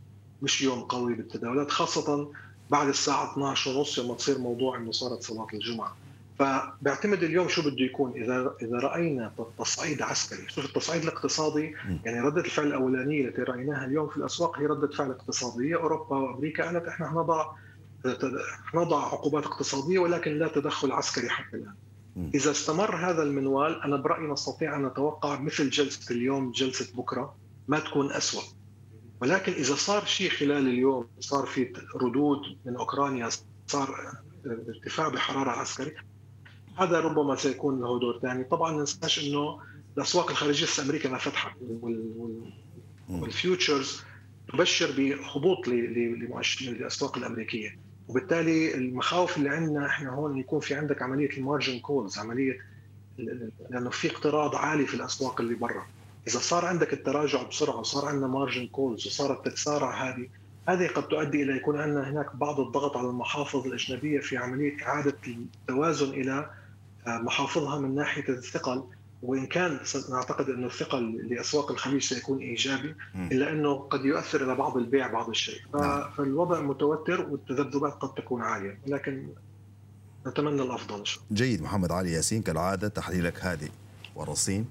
مش 0.41 0.61
يوم 0.61 0.81
قوي 0.81 1.13
بالتداولات 1.13 1.71
خاصة 1.71 2.31
بعد 2.69 2.87
الساعة 2.87 3.31
12 3.33 3.71
ونص 3.71 3.99
لما 3.99 4.13
تصير 4.13 4.37
موضوع 4.37 4.77
إنه 4.77 4.91
صارت 4.91 5.23
صلاة 5.23 5.47
الجمعة 5.53 5.95
فبيعتمد 6.43 7.23
اليوم 7.23 7.47
شو 7.47 7.61
بده 7.61 7.83
يكون. 7.85 8.11
إذا 8.11 8.55
إذا 8.61 8.77
رأينا 8.77 9.31
تصعيد 9.59 10.01
عسكري 10.01 10.49
شوف 10.49 10.65
التصعيد 10.65 11.03
الاقتصادي 11.03 11.75
يعني 12.05 12.19
ردة 12.21 12.41
الفعل 12.41 12.67
الأولانية 12.67 13.27
التي 13.27 13.41
رأيناها 13.41 13.85
اليوم 13.85 14.09
في 14.09 14.17
الأسواق 14.17 14.59
هي 14.59 14.65
ردة 14.65 14.87
فعل 14.87 15.11
اقتصاديه 15.11 15.75
أوروبا 15.75 16.17
وأمريكا 16.17 16.65
قالت 16.65 16.87
إحنا 16.87 17.09
حنضع 17.09 17.51
حنضع 18.65 19.03
عقوبات 19.05 19.45
اقتصادية 19.45 19.99
ولكن 19.99 20.39
لا 20.39 20.47
تدخل 20.47 20.91
عسكري 20.91 21.29
حتى 21.29 21.57
الآن. 21.57 21.73
إذا 22.35 22.51
استمر 22.51 22.95
هذا 22.95 23.23
المنوال 23.23 23.81
أنا 23.81 23.95
برأيي 23.97 24.27
نستطيع 24.27 24.75
أن 24.75 24.85
نتوقع 24.85 25.39
مثل 25.39 25.69
جلسة 25.69 26.15
اليوم 26.15 26.51
جلسة 26.51 26.97
بكرة 26.97 27.35
ما 27.67 27.79
تكون 27.79 28.11
اسوء 28.11 28.43
ولكن 29.21 29.51
إذا 29.51 29.75
صار 29.75 30.05
شيء 30.05 30.29
خلال 30.29 30.67
اليوم 30.67 31.07
صار 31.19 31.45
في 31.45 31.73
ردود 31.95 32.39
من 32.65 32.75
أوكرانيا 32.75 33.29
صار 33.67 34.13
ارتفاع 34.45 35.07
بحرارة 35.07 35.49
عسكري 35.49 35.93
هذا 36.77 36.99
ربما 36.99 37.35
سيكون 37.35 37.81
له 37.81 37.99
دور 37.99 38.19
ثاني. 38.19 38.43
طبعا 38.43 38.71
ما 38.71 38.77
ننساش 38.77 39.27
إنه 39.27 39.59
الأسواق 39.97 40.29
الخارجية 40.29 40.65
لسه 40.65 40.83
أمريكا 40.83 41.09
ما 41.09 41.17
فتحت 41.17 41.57
وال 43.09 43.29
futures 43.29 44.01
تبشر 44.53 44.91
بهبوط 44.97 45.67
للاسواق 45.67 47.17
الأمريكية. 47.17 47.77
وبالتالي 48.07 48.75
المخاوف 48.75 49.37
اللي 49.37 49.49
عندنا 49.49 49.85
إحنا 49.85 50.09
هون 50.09 50.37
يكون 50.37 50.59
في 50.59 50.73
عندك 50.73 51.01
عملية 51.01 51.37
ال 51.37 51.43
margin 51.43 51.79
calls 51.79 52.19
عملية 52.19 52.57
لأنه 53.69 53.89
في 53.89 54.11
اقتراض 54.11 54.55
عالي 54.55 54.85
في 54.85 54.93
الأسواق 54.93 55.41
اللي 55.41 55.55
برا. 55.55 55.85
إذا 56.27 56.39
صار 56.39 56.65
عندك 56.65 56.93
التراجع 56.93 57.43
بسرعة 57.43 57.79
وصار 57.79 58.05
عندنا 58.05 58.27
مارجن 58.27 58.67
كولز 58.67 59.07
وصارت 59.07 59.45
تتسارع 59.45 60.09
هذه 60.09 60.27
هذه 60.67 60.87
قد 60.87 61.07
تؤدي 61.07 61.43
إلى 61.43 61.55
يكون 61.57 61.79
عندنا 61.79 62.09
هناك 62.09 62.35
بعض 62.35 62.59
الضغط 62.59 62.97
على 62.97 63.07
المحافظ 63.07 63.67
الأجنبية 63.67 64.19
في 64.19 64.37
عملية 64.37 64.83
إعادة 64.83 65.17
التوازن 65.27 66.09
إلى 66.09 66.49
محافظها 67.07 67.79
من 67.79 67.95
ناحية 67.95 68.29
الثقل 68.29 68.83
وإن 69.23 69.45
كان 69.45 69.79
نعتقد 70.09 70.49
انه 70.49 70.67
الثقل 70.67 71.27
لأسواق 71.29 71.71
الخليج 71.71 72.01
سيكون 72.01 72.39
إيجابي 72.39 72.95
إلا 73.15 73.51
أنه 73.51 73.75
قد 73.75 74.05
يؤثر 74.05 74.43
إلى 74.43 74.55
بعض 74.55 74.77
البيع 74.77 75.07
بعض 75.07 75.29
الشيء. 75.29 75.61
نعم. 75.73 76.11
فالوضع 76.11 76.61
متوتر 76.61 77.21
والتذبذبات 77.29 77.93
قد 77.93 78.13
تكون 78.13 78.41
عالية 78.41 78.79
ولكن 78.87 79.27
نتمنى 80.27 80.61
الأفضل 80.61 81.03
جيد 81.31 81.61
محمد 81.61 81.91
علي 81.91 82.11
ياسين 82.11 82.41
كالعادة 82.41 82.87
تحليلك 82.87 83.45
هادئ 83.45 83.69
ورصين 84.15 84.65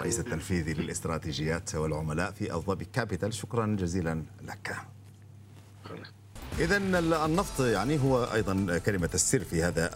رئيس 0.00 0.20
التنفيذي 0.20 0.74
للاستراتيجيات 0.74 1.74
والعملاء 1.74 2.30
في 2.30 2.54
ابو 2.54 2.76
كابيتال. 2.92 3.34
شكرا 3.34 3.76
جزيلا 3.80 4.22
لك. 4.42 4.76
إذا 6.58 6.76
النفط 7.26 7.60
يعني 7.60 8.00
هو 8.00 8.24
أيضا 8.24 8.78
كلمة 8.78 9.10
السر 9.14 9.44
في 9.44 9.62
هذا 9.62 9.90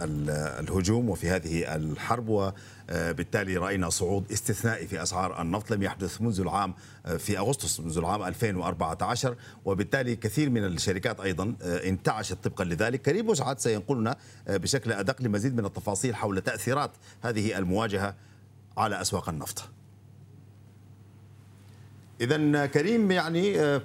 الهجوم 0.61 1.11
وفي 1.11 1.31
هذه 1.31 1.77
الحرب 1.77 2.29
وبالتالي 2.29 3.57
رأينا 3.57 3.91
صعود 3.91 4.33
استثنائي 4.33 4.87
في 4.87 5.03
أسعار 5.03 5.43
النفط 5.43 5.71
لم 5.71 5.83
يحدث 5.83 6.21
منذ 6.21 6.41
العام 6.41 6.75
في 7.19 7.39
أغسطس 7.39 7.81
منذ 7.81 7.99
العام 7.99 8.23
2014 8.23 9.37
وبالتالي 9.65 10.17
كثير 10.17 10.51
من 10.51 10.65
الشركات 10.65 11.21
أيضا 11.21 11.55
انتعشت 11.65 12.45
طبقا 12.45 12.65
لذلك. 12.65 13.03
كريم 13.03 13.27
مسعد 13.27 13.61
سينقلنا 13.61 14.17
بشكل 14.49 14.93
أدق 14.93 15.23
لمزيد 15.23 15.57
من 15.57 15.65
التفاصيل 15.65 16.17
حول 16.17 16.41
تأثيرات 16.41 16.91
هذه 17.23 17.59
المواجهة 17.59 18.15
على 18.77 19.01
أسواق 19.01 19.29
النفط. 19.29 19.69
إذا 22.21 22.67
كريم 22.67 23.11
يعني 23.11 23.61
آه، 23.61 23.83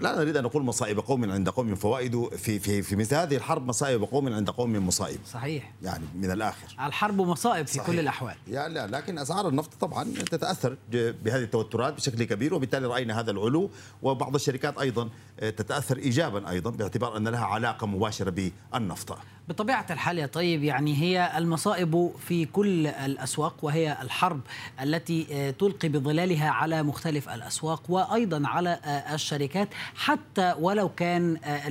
لا 0.00 0.16
نريد 0.18 0.36
أن 0.36 0.44
نقول 0.44 0.62
مصائب 0.62 0.98
قوم 0.98 1.32
عند 1.32 1.48
قوم 1.48 1.74
فوائد 1.74 2.28
في 2.36 2.58
في 2.58 2.82
في 2.82 2.96
مثل 2.96 3.14
هذه 3.14 3.36
الحرب 3.36 3.66
مصائب 3.66 4.02
قوم 4.02 4.32
عند 4.32 4.50
قوم 4.50 4.86
مصائب. 4.86 5.18
صحيح. 5.32 5.72
يعني 5.82 6.04
من 6.14 6.30
الآخر. 6.30 6.76
الحرب 6.86 7.20
مصائب 7.20 7.66
في 7.66 7.74
صحيح. 7.74 7.86
كل 7.86 7.98
الأحوال. 8.00 8.34
يعني 8.48 8.74
لا 8.74 8.86
لكن 8.86 9.18
أسعار 9.18 9.48
النفط 9.48 9.70
طبعا 9.80 10.04
تتأثر 10.04 10.76
بهذه 10.92 11.42
التوترات 11.42 11.94
بشكل 11.94 12.24
كبير 12.24 12.54
وبالتالي 12.54 12.86
رأينا 12.86 13.20
هذا 13.20 13.30
العلو 13.30 13.70
وبعض 14.02 14.34
الشركات 14.34 14.78
أيضا 14.78 15.08
آه، 15.40 15.50
تتأثر 15.50 15.96
ايجابا 15.96 16.50
أيضا 16.50 16.70
باعتبار 16.70 17.16
أن 17.16 17.28
لها 17.28 17.44
علاقة 17.44 17.86
مباشرة 17.86 18.50
بالنفط. 18.72 19.18
بطبيعة 19.48 19.86
الحال 19.90 20.18
يا 20.18 20.26
طيب 20.26 20.64
يعني 20.64 20.96
هي 20.96 21.32
المصائب 21.38 22.10
في 22.26 22.44
كل 22.44 22.86
الأسواق 22.86 23.54
وهي 23.62 23.96
الحرب 24.02 24.40
التي 24.82 25.26
آه، 25.30 25.50
تلقي 25.50 25.88
بظلالها 25.88 26.50
على 26.50 26.82
مختلف 26.82 27.28
الأسواق 27.28 27.82
وأيضا 27.88 28.42
على 28.44 28.70
آه، 28.84 29.14
الشركات 29.14 29.68
حتى 29.94 30.54
ولو 30.60 30.88
كان 30.88 31.36
آه، 31.44 31.68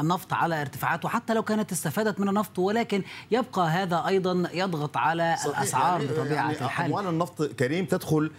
النفط 0.00 0.32
على 0.32 0.60
ارتفاعات 0.60 1.04
وحتى 1.04 1.34
لو 1.34 1.42
كانت 1.42 1.72
استفادت 1.72 2.20
من 2.20 2.28
النفط 2.28 2.58
ولكن 2.58 3.02
يبقى 3.30 3.68
هذا 3.68 4.04
أيضا 4.06 4.48
يضغط 4.52 4.96
على 4.96 5.36
الأسعار 5.46 6.00
يعني 6.00 6.12
بطبيعة 6.12 6.34
يعني 6.34 6.52
الحال 6.52 6.86
أموال 6.86 7.06
النفط 7.06 7.42
كريم 7.42 7.84
تدخل 7.84 8.30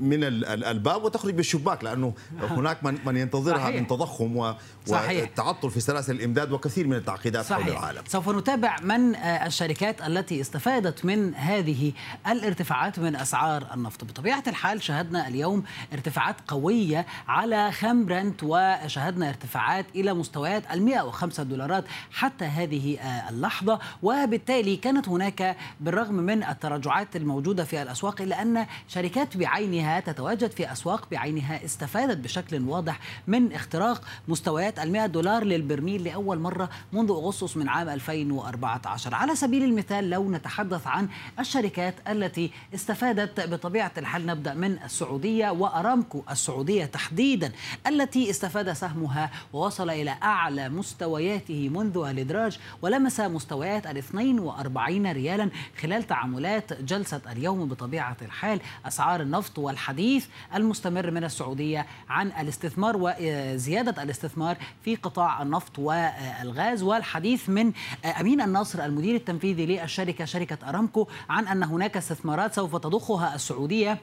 من 0.00 0.24
الباب 0.64 1.04
وتخرج 1.04 1.34
بالشباك 1.34 1.84
لأنه 1.84 2.14
هناك 2.40 2.84
من 2.84 2.98
من 3.06 3.16
ينتظرها 3.16 3.58
صحيح. 3.58 3.80
من 3.80 3.86
تضخم 3.86 4.54
وتعطل 4.86 5.70
في 5.70 5.80
سلاسل 5.80 6.14
الإمداد 6.14 6.52
وكثير 6.52 6.86
من 6.86 6.96
التعقيدات 6.96 7.44
صحيح. 7.44 7.64
حول 7.66 7.72
العالم 7.72 8.02
سوف 8.14 8.28
نتابع 8.28 8.76
من 8.82 9.14
آه، 9.14 9.46
الشركات 9.46 10.06
التي 10.06 10.40
استفادت 10.40 11.04
من 11.04 11.34
هذه 11.34 11.92
الارتفاعات 12.26 12.98
من 12.98 13.16
أسعار 13.16 13.66
النفط. 13.74 14.04
بطبيعة 14.04 14.42
الحال 14.46 14.82
شهدنا 14.82 15.28
اليوم 15.28 15.64
ارتفاعات 15.92 16.36
قوية 16.48 17.06
على 17.28 17.72
خام 17.72 18.06
برنت 18.06 18.40
وشهدنا 18.42 19.28
ارتفاعات 19.28 19.86
إلى 19.94 20.14
مستويات 20.14 20.62
ال 20.72 20.82
105 20.82 21.42
دولارات 21.42 21.84
حتى 22.12 22.44
هذه 22.44 22.98
آه، 22.98 23.30
اللحظة. 23.30 23.78
وبالتالي 24.02 24.76
كانت 24.76 25.08
هناك 25.08 25.56
بالرغم 25.80 26.14
من 26.14 26.42
التراجعات 26.42 27.16
الموجودة 27.16 27.64
في 27.64 27.82
الأسواق 27.82 28.22
إلا 28.22 28.42
أن 28.42 28.66
شركات 28.88 29.36
بعينها 29.36 30.00
تتواجد 30.00 30.50
في 30.50 30.72
أسواق 30.72 31.08
بعينها 31.10 31.64
استفادت 31.64 32.18
بشكل 32.18 32.62
واضح 32.68 33.00
من 33.26 33.52
اختراق 33.52 34.02
مستويات 34.28 34.78
ال 34.78 34.92
100 34.92 35.06
دولار 35.06 35.44
للبرميل 35.44 36.04
لأول 36.04 36.38
مرة 36.38 36.70
منذ 36.92 37.10
أغسطس 37.10 37.56
من 37.56 37.68
عام 37.68 37.88
2014 38.08 39.14
على 39.14 39.34
سبيل 39.36 39.64
المثال 39.64 40.10
لو 40.10 40.30
نتحدث 40.30 40.86
عن 40.86 41.08
الشركات 41.38 41.94
التي 42.08 42.50
استفادت 42.74 43.40
بطبيعة 43.40 43.92
الحال 43.98 44.26
نبدأ 44.26 44.54
من 44.54 44.78
السعودية 44.84 45.50
وأرامكو 45.50 46.22
السعودية 46.30 46.84
تحديدا 46.84 47.52
التي 47.86 48.30
استفاد 48.30 48.72
سهمها 48.72 49.30
ووصل 49.52 49.90
إلى 49.90 50.16
أعلى 50.22 50.68
مستوياته 50.68 51.68
منذ 51.68 51.96
الإدراج 51.96 52.58
ولمس 52.82 53.20
مستويات 53.20 53.86
ال 53.86 53.96
42 53.98 55.12
ريالا 55.12 55.50
خلال 55.80 56.02
تعاملات 56.02 56.72
جلسة 56.82 57.20
اليوم 57.32 57.68
بطبيعة 57.68 58.16
الحال. 58.22 58.60
أسعار 58.86 59.20
النفط 59.20 59.58
والحديث 59.58 60.26
المستمر 60.54 61.10
من 61.10 61.24
السعودية 61.24 61.86
عن 62.08 62.26
الاستثمار 62.40 62.96
وزيادة 62.98 64.02
الاستثمار 64.02 64.56
في 64.84 64.96
قطاع 64.96 65.42
النفط 65.42 65.78
والغاز 65.78 66.82
والحديث 66.82 67.48
من 67.48 67.72
أمين 68.20 68.40
الناصر 68.40 68.84
المدير 68.84 69.16
التنفيذي 69.16 69.66
للشركة 69.66 70.24
شركة 70.24 70.68
أرامكو 70.68 71.06
عن 71.28 71.48
أن 71.48 71.62
هناك 71.62 71.96
استثمارات 71.96 72.54
سوف 72.54 72.76
تضخها 72.76 73.34
السعودية. 73.34 73.98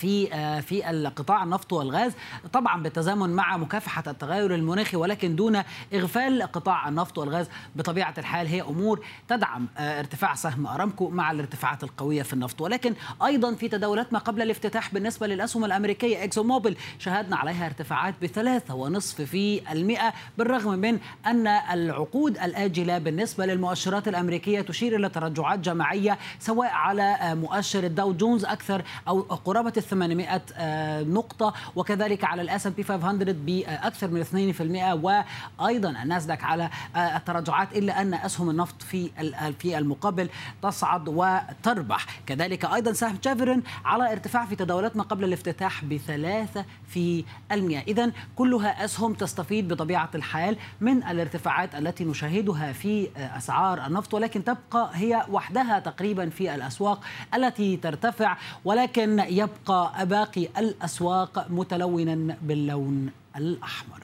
في 0.00 0.34
آه، 0.34 0.60
في 0.60 0.90
القطاع 0.90 1.42
النفط 1.42 1.72
والغاز 1.72 2.12
طبعا 2.52 2.82
بالتزامن 2.82 3.30
مع 3.30 3.56
مكافحة 3.56 4.02
التغير 4.06 4.54
المناخي 4.54 4.96
ولكن 4.96 5.36
دون 5.36 5.62
إغفال 5.94 6.42
قطاع 6.42 6.88
النفط 6.88 7.18
والغاز 7.18 7.48
بطبيعة 7.76 8.14
الحال 8.18 8.46
هي 8.46 8.62
أمور 8.62 9.04
تدعم 9.28 9.66
آه، 9.78 9.98
ارتفاع 9.98 10.34
سهم 10.34 10.66
أرامكو 10.66 11.10
مع 11.10 11.30
الارتفاعات 11.30 11.84
القوية 11.84 12.22
في 12.22 12.32
النفط. 12.32 12.60
ولكن 12.60 12.94
أيضا 13.24 13.54
في 13.54 13.68
تداولات 13.68 14.12
ما 14.12 14.18
قبل 14.18 14.42
الافتتاح 14.42 14.94
بالنسبة 14.94 15.26
للأسهم 15.26 15.64
الأمريكية 15.64 16.24
إكسون 16.24 16.42
موبيل 16.42 16.76
شهدنا 16.98 17.36
عليها 17.36 17.66
ارتفاعات 17.66 18.14
بثلاثة 18.22 18.74
ونصف 18.74 19.22
في 19.22 19.72
المئة 19.72 20.12
بالرغم 20.38 20.78
من 20.78 20.98
أن 21.26 21.46
العقود 21.46 22.38
الآجلة 22.38 22.98
بالنسبة 22.98 23.46
للمؤشرات 23.46 24.08
الأمريكية 24.08 24.60
تشير 24.60 24.96
إلى 24.96 25.08
تراجعات 25.08 25.58
جماعية 25.58 26.18
سواء 26.38 26.70
على 26.70 27.02
آه، 27.02 27.34
مؤشر 27.34 27.84
الداو 27.84 28.12
جونز 28.12 28.44
أكثر 28.44 28.82
أو 29.08 29.20
قرابة 29.20 29.72
800 29.88 30.42
آه، 30.56 31.02
نقطة. 31.02 31.54
وكذلك 31.76 32.24
على 32.24 32.42
ال 32.42 32.66
S&P 32.66 32.82
500 32.82 33.32
بأكثر 33.32 34.08
من 34.08 34.20
2% 34.20 34.94
وأيضا 34.94 35.90
الناسداك 35.90 36.44
على 36.44 36.70
آه، 36.96 37.16
التراجعات 37.16 37.76
إلا 37.76 38.02
أن 38.02 38.14
أسهم 38.14 38.50
النفط 38.50 38.82
في 38.82 39.10
في 39.58 39.78
المقابل 39.78 40.28
تصعد 40.62 41.08
وتربح. 41.08 42.06
كذلك 42.26 42.64
أيضا 42.64 42.92
سهم 42.92 43.16
تشافرن 43.16 43.62
على 43.84 44.12
ارتفاع 44.12 44.46
في 44.46 44.56
تداولات 44.56 44.96
ما 44.96 45.02
قبل 45.02 45.24
الافتتاح 45.24 45.84
بثلاثة 45.84 46.64
في 46.86 47.24
المئة. 47.52 47.80
إذا 47.80 48.12
كلها 48.36 48.84
أسهم 48.84 49.14
تستفيد 49.14 49.68
بطبيعة 49.68 50.10
الحال 50.14 50.56
من 50.80 51.02
الارتفاعات 51.02 51.74
التي 51.74 52.04
نشاهدها 52.04 52.72
في 52.72 53.08
آه، 53.16 53.36
أسعار 53.36 53.86
النفط. 53.86 54.14
ولكن 54.14 54.44
تبقى 54.44 54.90
هي 54.94 55.24
وحدها 55.30 55.78
تقريبا 55.78 56.30
في 56.30 56.54
الأسواق 56.54 57.04
التي 57.34 57.76
ترتفع. 57.76 58.36
ولكن 58.64 59.18
يبقى 59.18 59.67
باقي 60.04 60.48
الأسواق 60.58 61.46
متلونا 61.50 62.36
باللون 62.42 63.10
الأحمر. 63.36 64.02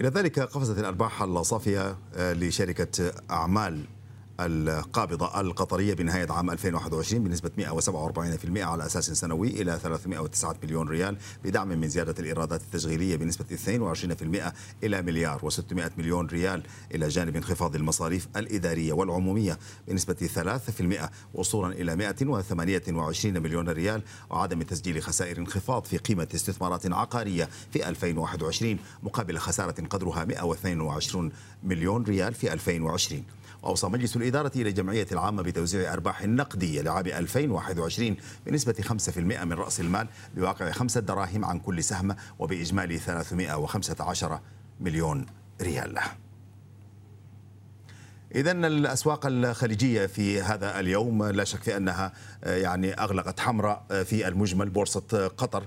إلى 0.00 0.08
ذلك 0.08 0.38
قفزت 0.40 0.78
الأرباح 0.78 1.22
الصافية 1.22 1.96
آه، 2.14 2.32
لشركة 2.32 3.12
أعمال. 3.30 3.84
القابضة 4.40 5.40
القطرية 5.40 5.94
بنهاية 5.94 6.32
عام 6.32 6.50
2021 6.50 7.24
بنسبة 7.24 7.50
147% 7.58 8.58
على 8.58 8.86
أساس 8.86 9.10
سنوي 9.10 9.48
إلى 9.48 9.78
309 9.82 10.56
مليون 10.62 10.88
ريال 10.88 11.16
بدعم 11.44 11.68
من 11.68 11.88
زيادة 11.88 12.14
الإيرادات 12.18 12.60
التشغيلية 12.60 13.16
بنسبة 13.16 13.44
22% 13.44 14.52
إلى 14.84 15.02
مليار 15.02 15.50
و600 15.50 15.98
مليون 15.98 16.26
ريال 16.26 16.62
إلى 16.94 17.08
جانب 17.08 17.36
انخفاض 17.36 17.74
المصاريف 17.74 18.28
الإدارية 18.36 18.92
والعمومية 18.92 19.58
بنسبة 19.88 20.28
3% 20.98 21.08
وصولا 21.34 21.72
إلى 21.72 21.96
128 21.96 23.42
مليون 23.42 23.68
ريال 23.68 24.02
وعدم 24.30 24.62
تسجيل 24.62 25.02
خسائر 25.02 25.38
انخفاض 25.38 25.84
في 25.84 25.96
قيمة 25.96 26.28
استثمارات 26.34 26.92
عقارية 26.92 27.48
في 27.72 27.88
2021 27.88 28.78
مقابل 29.02 29.38
خسارة 29.38 29.86
قدرها 29.90 30.24
122 30.24 31.32
مليون 31.64 32.02
ريال 32.02 32.34
في 32.34 32.52
2020 32.52 33.24
وأوصى 33.64 33.86
مجلس 33.86 34.16
الإدارة 34.16 34.52
إلى 34.56 34.68
الجمعية 34.68 35.06
العامة 35.12 35.42
بتوزيع 35.42 35.92
أرباح 35.92 36.22
نقدية 36.24 36.82
لعام 36.82 37.06
2021 37.06 38.16
بنسبة 38.46 38.72
5% 38.72 39.18
من 39.18 39.52
رأس 39.52 39.80
المال 39.80 40.08
بواقع 40.36 40.70
خمسة 40.70 41.00
دراهم 41.00 41.44
عن 41.44 41.58
كل 41.58 41.84
سهم 41.84 42.16
وبإجمالي 42.38 42.98
315 42.98 44.40
مليون 44.80 45.26
ريال. 45.62 45.98
إذا 48.34 48.52
الأسواق 48.52 49.26
الخليجية 49.26 50.06
في 50.06 50.42
هذا 50.42 50.80
اليوم 50.80 51.24
لا 51.24 51.44
شك 51.44 51.62
في 51.62 51.76
أنها 51.76 52.12
يعني 52.44 52.92
أغلقت 52.92 53.40
حمراء 53.40 53.84
في 54.04 54.28
المجمل 54.28 54.70
بورصة 54.70 55.26
قطر 55.36 55.66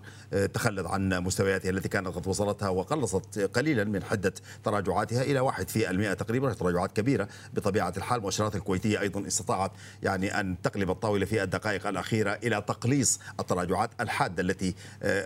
تخلت 0.54 0.88
عن 0.88 1.10
مستوياتها 1.10 1.70
التي 1.70 1.90
كانت 1.90 2.08
قد 2.08 2.28
وصلتها 2.28 2.70
وقلصت 2.70 3.40
قليلا 3.40 3.84
من 3.84 4.04
حدة 4.04 4.34
تراجعاتها 4.64 5.22
إلى 5.22 5.40
واحد 5.40 5.70
في 5.70 5.90
المئة 5.90 6.14
تقريبا 6.14 6.54
تراجعات 6.54 6.92
كبيرة 6.92 7.28
بطبيعة 7.54 7.94
الحال. 7.98 8.22
مؤشرات 8.22 8.56
الكويتية 8.56 9.00
أيضا 9.00 9.28
استطاعت 9.28 9.72
يعني 10.04 10.40
أن 10.40 10.56
تقلب 10.64 10.90
الطاولة 10.90 11.26
في 11.26 11.44
الدقائق 11.44 11.88
الأخيرة 11.88 12.32
إلى 12.44 12.64
تقليص 12.68 13.20
التراجعات 13.40 13.90
الحادة 14.02 14.42
التي 14.42 14.76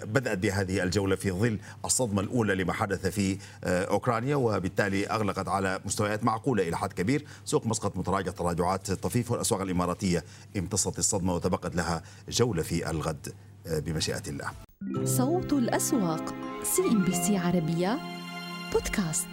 بدأت 0.04 0.38
بهذه 0.38 0.84
الجولة 0.84 1.16
في 1.16 1.32
ظل 1.32 1.60
الصدمة 1.86 2.22
الأولى 2.22 2.56
لما 2.56 2.74
حدث 2.74 3.08
في 3.08 3.38
أوكرانيا. 3.64 4.36
وبالتالي 4.36 5.08
أغلقت 5.08 5.48
على 5.48 5.80
مستويات 5.86 6.24
معقولة 6.24 6.68
إلى 6.68 6.78
حد 6.78 6.94
كبير. 6.94 7.26
سوق 7.46 7.66
مسقط 7.66 7.98
متراجع 7.98 8.32
تراجعات 8.32 8.92
طفيفة 8.92 9.32
والأسواق 9.32 9.62
الإماراتية 9.62 10.24
امتصت 10.58 11.00
الصدمة 11.00 11.41
وتبقت 11.42 11.76
لها 11.76 12.04
جولة 12.30 12.64
في 12.64 12.90
الغد 12.90 13.34
بمشيئة 13.66 14.24
الله. 14.28 14.52
صوت 15.04 15.54
الأسواق 15.54 16.34
CNBC 16.64 17.38
عربية 17.38 18.00
بودكاست. 18.74 19.28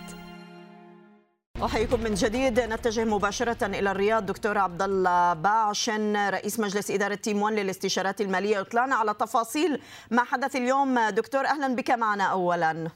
أحييكم 1.64 2.00
من 2.00 2.14
جديد. 2.14 2.60
نتجه 2.60 3.04
مباشرة 3.04 3.66
إلى 3.66 3.90
الرياض. 3.90 4.26
دكتور 4.26 4.58
عبد 4.58 4.82
الله 4.82 5.34
باعشن 5.34 6.16
رئيس 6.28 6.60
مجلس 6.60 6.90
إدارة 6.90 7.14
Team 7.14 7.42
1 7.42 7.54
للاستشارات 7.54 8.20
المالية. 8.20 8.58
يطلعنا 8.58 8.94
على 8.94 9.14
تفاصيل 9.14 9.82
ما 10.10 10.24
حدث 10.24 10.56
اليوم. 10.56 11.08
دكتور 11.08 11.46
أهلا 11.46 11.74
بك 11.74 11.90
معنا 11.90 12.24
أولا. 12.24 12.90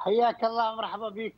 حياك 0.00 0.44
الله 0.44 0.74
مرحبا 0.74 1.08
بك 1.08 1.34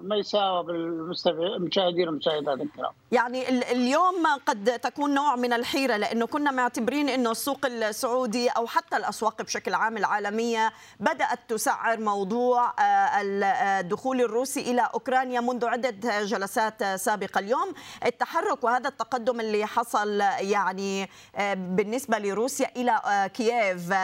ميساء 0.00 0.60
وبالمشاهدين 0.60 2.08
والمشاهدات 2.08 2.60
الكرام. 2.60 2.92
يعني 3.12 3.48
اليوم 3.48 4.26
قد 4.46 4.78
تكون 4.78 5.14
نوع 5.14 5.36
من 5.36 5.52
الحيرة 5.52 5.96
لأنه 5.96 6.26
كنا 6.26 6.50
معتبرين 6.50 7.08
أنه 7.08 7.30
السوق 7.30 7.66
السعودي 7.66 8.48
أو 8.48 8.66
حتى 8.66 8.96
الأسواق 8.96 9.42
بشكل 9.42 9.74
عام 9.74 9.96
العالمية 9.96 10.72
بدأت 11.00 11.38
تسعر 11.48 12.00
موضوع 12.00 12.74
الدخول 12.80 14.20
الروسي 14.20 14.60
إلى 14.60 14.88
أوكرانيا 14.94 15.40
منذ 15.40 15.66
عدة 15.66 16.22
جلسات 16.22 16.84
سابقة. 16.84 17.38
اليوم 17.38 17.74
التحرك 18.06 18.64
وهذا 18.64 18.88
التقدم 18.88 19.40
اللي 19.40 19.66
حصل 19.66 20.20
يعني 20.38 21.10
بالنسبة 21.54 22.18
لروسيا 22.18 22.70
إلى 22.76 23.00
كييف 23.34 23.94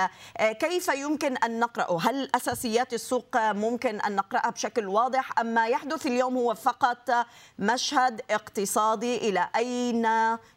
كيف 0.60 0.88
يمكن 0.88 1.36
أن 1.36 1.60
نقرأه؟ 1.60 1.98
هل 2.02 2.30
أساسيات 2.34 2.94
السوق 2.94 3.36
ممكن 3.36 3.89
أن 3.90 4.16
نقرأها 4.16 4.50
بشكل 4.50 4.86
واضح 4.86 5.38
أم 5.38 5.46
ما 5.46 5.66
يحدث 5.66 6.06
اليوم 6.06 6.36
هو 6.36 6.54
فقط 6.54 7.26
مشهد 7.58 8.20
اقتصادي 8.30 9.16
إلى 9.16 9.48
أين 9.56 10.08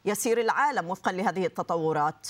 يسير 0.06 0.42
العالم 0.42 0.90
وفقا 0.90 1.12
لهذه 1.12 1.46
التطورات؟ 1.46 2.28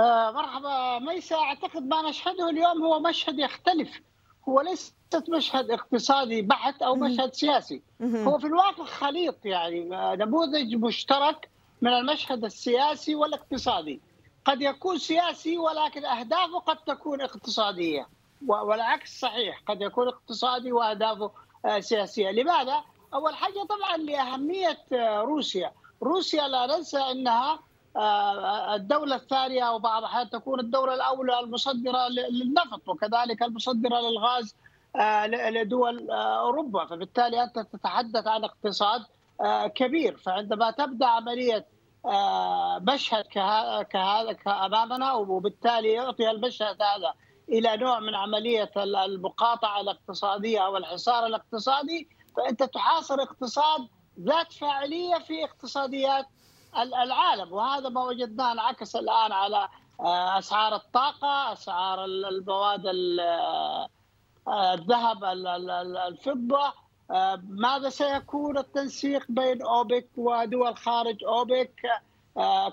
آه 0.00 0.30
مرحبا 0.30 0.98
ميسا 0.98 1.36
أعتقد 1.36 1.82
ما 1.82 2.10
نشهده 2.10 2.50
اليوم 2.50 2.82
هو 2.82 3.00
مشهد 3.00 3.38
يختلف. 3.38 4.00
هو 4.48 4.60
ليس 4.60 4.94
مشهد 5.28 5.70
اقتصادي 5.70 6.42
بحت 6.42 6.82
أو 6.82 6.94
مشهد 6.94 7.34
سياسي. 7.34 7.82
هو 8.02 8.38
في 8.38 8.46
الواقع 8.46 8.84
خليط 8.84 9.36
يعني 9.44 9.88
نموذج 9.92 10.74
مشترك 10.74 11.48
من 11.82 11.92
المشهد 11.92 12.44
السياسي 12.44 13.14
والاقتصادي. 13.14 14.00
قد 14.44 14.62
يكون 14.62 14.98
سياسي 14.98 15.58
ولكن 15.58 16.04
أهدافه 16.04 16.58
قد 16.58 16.76
تكون 16.76 17.20
اقتصادية. 17.20 18.06
والعكس 18.46 19.20
صحيح. 19.20 19.62
قد 19.68 19.82
يكون 19.82 20.08
اقتصادي 20.08 20.72
وأهدافه 20.72 21.30
سياسية، 21.78 22.30
لماذا؟ 22.30 22.82
أول 23.14 23.34
حاجة 23.34 23.66
طبعا 23.68 23.96
لأهمية 23.96 24.78
روسيا، 25.20 25.72
روسيا 26.02 26.48
لا 26.48 26.66
ننسى 26.66 26.98
إنها 26.98 27.58
الدولة 28.74 29.16
الثانية 29.16 29.62
أو 29.62 29.78
بعض 29.78 29.98
الأحيان 29.98 30.30
تكون 30.30 30.60
الدولة 30.60 30.94
الأولى 30.94 31.40
المصدرة 31.40 32.08
للنفط 32.08 32.88
وكذلك 32.88 33.42
المصدرة 33.42 34.00
للغاز 34.00 34.56
لدول 35.28 36.10
أوروبا، 36.10 36.84
فبالتالي 36.86 37.42
أنت 37.42 37.58
تتحدث 37.58 38.26
عن 38.26 38.44
اقتصاد 38.44 39.04
كبير، 39.74 40.16
فعندما 40.16 40.70
تبدأ 40.70 41.06
عملية 41.06 41.66
مشهد 42.80 43.24
كهذا 43.90 44.36
أمامنا 44.46 45.12
وبالتالي 45.12 45.92
يعطي 45.92 46.30
المشهد 46.30 46.82
هذا 46.82 47.14
إلى 47.48 47.76
نوع 47.76 48.00
من 48.00 48.14
عملية 48.14 48.70
المقاطعة 48.76 49.80
الاقتصادية 49.80 50.66
أو 50.66 50.76
الحصار 50.76 51.26
الاقتصادي 51.26 52.08
فأنت 52.36 52.62
تحاصر 52.62 53.22
اقتصاد 53.22 53.88
ذات 54.20 54.52
فاعلية 54.52 55.18
في 55.18 55.44
اقتصاديات 55.44 56.26
العالم. 56.76 57.52
وهذا 57.52 57.88
ما 57.88 58.04
وجدناه 58.04 58.52
انعكس 58.52 58.96
الآن 58.96 59.32
على 59.32 59.68
أسعار 60.38 60.74
الطاقة، 60.74 61.52
أسعار 61.52 62.04
المواد 62.04 62.82
الذهب، 64.48 65.24
الفضة، 66.08 66.72
ماذا 67.48 67.88
سيكون 67.88 68.58
التنسيق 68.58 69.26
بين 69.28 69.62
أوبك 69.62 70.08
ودول 70.16 70.76
خارج 70.76 71.24
أوبك؟ 71.24 71.82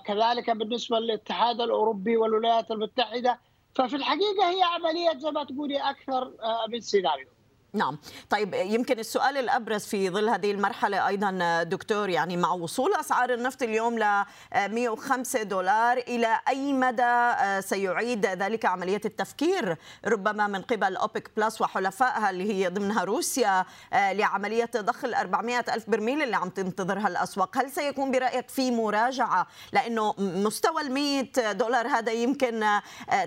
كذلك 0.04 0.50
بالنسبة 0.50 0.98
للاتحاد 0.98 1.60
الأوروبي 1.60 2.16
والولايات 2.16 2.70
المتحدة. 2.70 3.38
ففي 3.74 3.96
الحقيقة 3.96 4.50
هي 4.50 4.62
عملية 4.62 5.18
زي 5.18 5.30
ما 5.30 5.44
تقولي 5.44 5.78
أكثر 5.78 6.32
من 6.68 6.80
سيناريو. 6.80 7.28
نعم. 7.74 7.98
طيب 8.30 8.54
يمكن 8.54 8.98
السؤال 8.98 9.36
الأبرز 9.36 9.84
في 9.84 10.10
ظل 10.10 10.28
هذه 10.28 10.50
المرحلة 10.50 11.08
أيضا 11.08 11.62
دكتور 11.62 12.08
يعني 12.08 12.36
مع 12.36 12.52
وصول 12.52 12.94
أسعار 12.94 13.34
النفط 13.34 13.62
اليوم 13.62 13.98
ل 13.98 14.24
105 14.54 15.42
دولار 15.42 15.96
إلى 15.98 16.40
أي 16.48 16.72
مدى 16.72 17.32
سيعيد 17.60 18.26
ذلك 18.26 18.66
عملية 18.66 19.00
التفكير؟ 19.04 19.76
ربما 20.06 20.46
من 20.46 20.62
قبل 20.62 20.96
أوبك 20.96 21.30
بلس 21.36 21.60
وحلفائها 21.60 22.30
اللي 22.30 22.52
هي 22.52 22.68
ضمنها 22.68 23.04
روسيا 23.04 23.64
لعملية 23.92 24.70
ضخ 24.76 25.04
ال 25.04 25.14
400 25.14 25.64
ألف 25.74 25.90
برميل 25.90 26.22
اللي 26.22 26.36
عم 26.36 26.48
تنتظرها 26.48 27.08
الأسواق. 27.08 27.58
هل 27.58 27.70
سيكون 27.70 28.10
برأيك 28.10 28.48
في 28.48 28.70
مراجعة؟ 28.70 29.46
لأنه 29.72 30.14
مستوى 30.18 30.82
ال 30.82 30.92
100 30.92 31.52
دولار 31.52 31.86
هذا 31.88 32.12
يمكن 32.12 32.64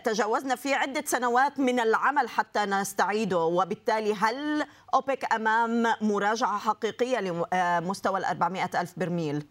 تجاوزنا 0.03 0.56
فيه 0.56 0.75
عدة 0.75 1.03
سنوات 1.06 1.60
من 1.60 1.79
العمل 1.79 2.29
حتى 2.29 2.65
نستعيده 2.65 3.39
وبالتالي 3.39 4.13
هل 4.13 4.33
هل 4.34 4.65
أوبك 4.93 5.34
أمام 5.34 5.93
مراجعة 6.02 6.58
حقيقية 6.58 7.19
لمستوى 7.19 8.19
ال 8.19 8.26
400 8.26 8.69
ألف 8.82 9.00
برميل؟ 9.00 9.48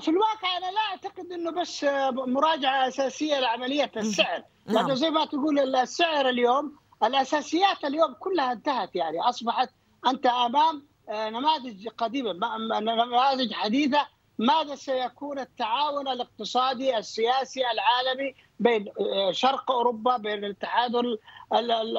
في 0.00 0.08
الواقع 0.08 0.56
أنا 0.56 0.70
لا 0.70 0.80
أعتقد 0.90 1.32
أنه 1.32 1.50
بس 1.50 1.84
مراجعة 2.12 2.88
أساسية 2.88 3.40
لعملية 3.40 3.90
السعر. 3.96 4.42
لأنه 4.66 4.94
زي 4.94 5.10
ما 5.10 5.24
تقول 5.24 5.76
السعر 5.76 6.28
اليوم 6.28 6.76
الأساسيات 7.02 7.84
اليوم 7.84 8.14
كلها 8.14 8.52
انتهت 8.52 8.96
يعني. 8.96 9.20
أصبحت 9.20 9.70
أنت 10.06 10.26
أمام 10.26 10.88
نماذج 11.08 11.88
قديمة 11.88 12.32
نماذج 12.80 13.52
حديثة 13.52 14.06
ماذا 14.38 14.74
سيكون 14.74 15.38
التعاون 15.38 16.08
الاقتصادي 16.08 16.98
السياسي 16.98 17.70
العالمي 17.70 18.34
بين 18.60 18.84
شرق 19.30 19.70
أوروبا 19.70 20.16
بين 20.16 20.44
الاتحاد 20.44 20.92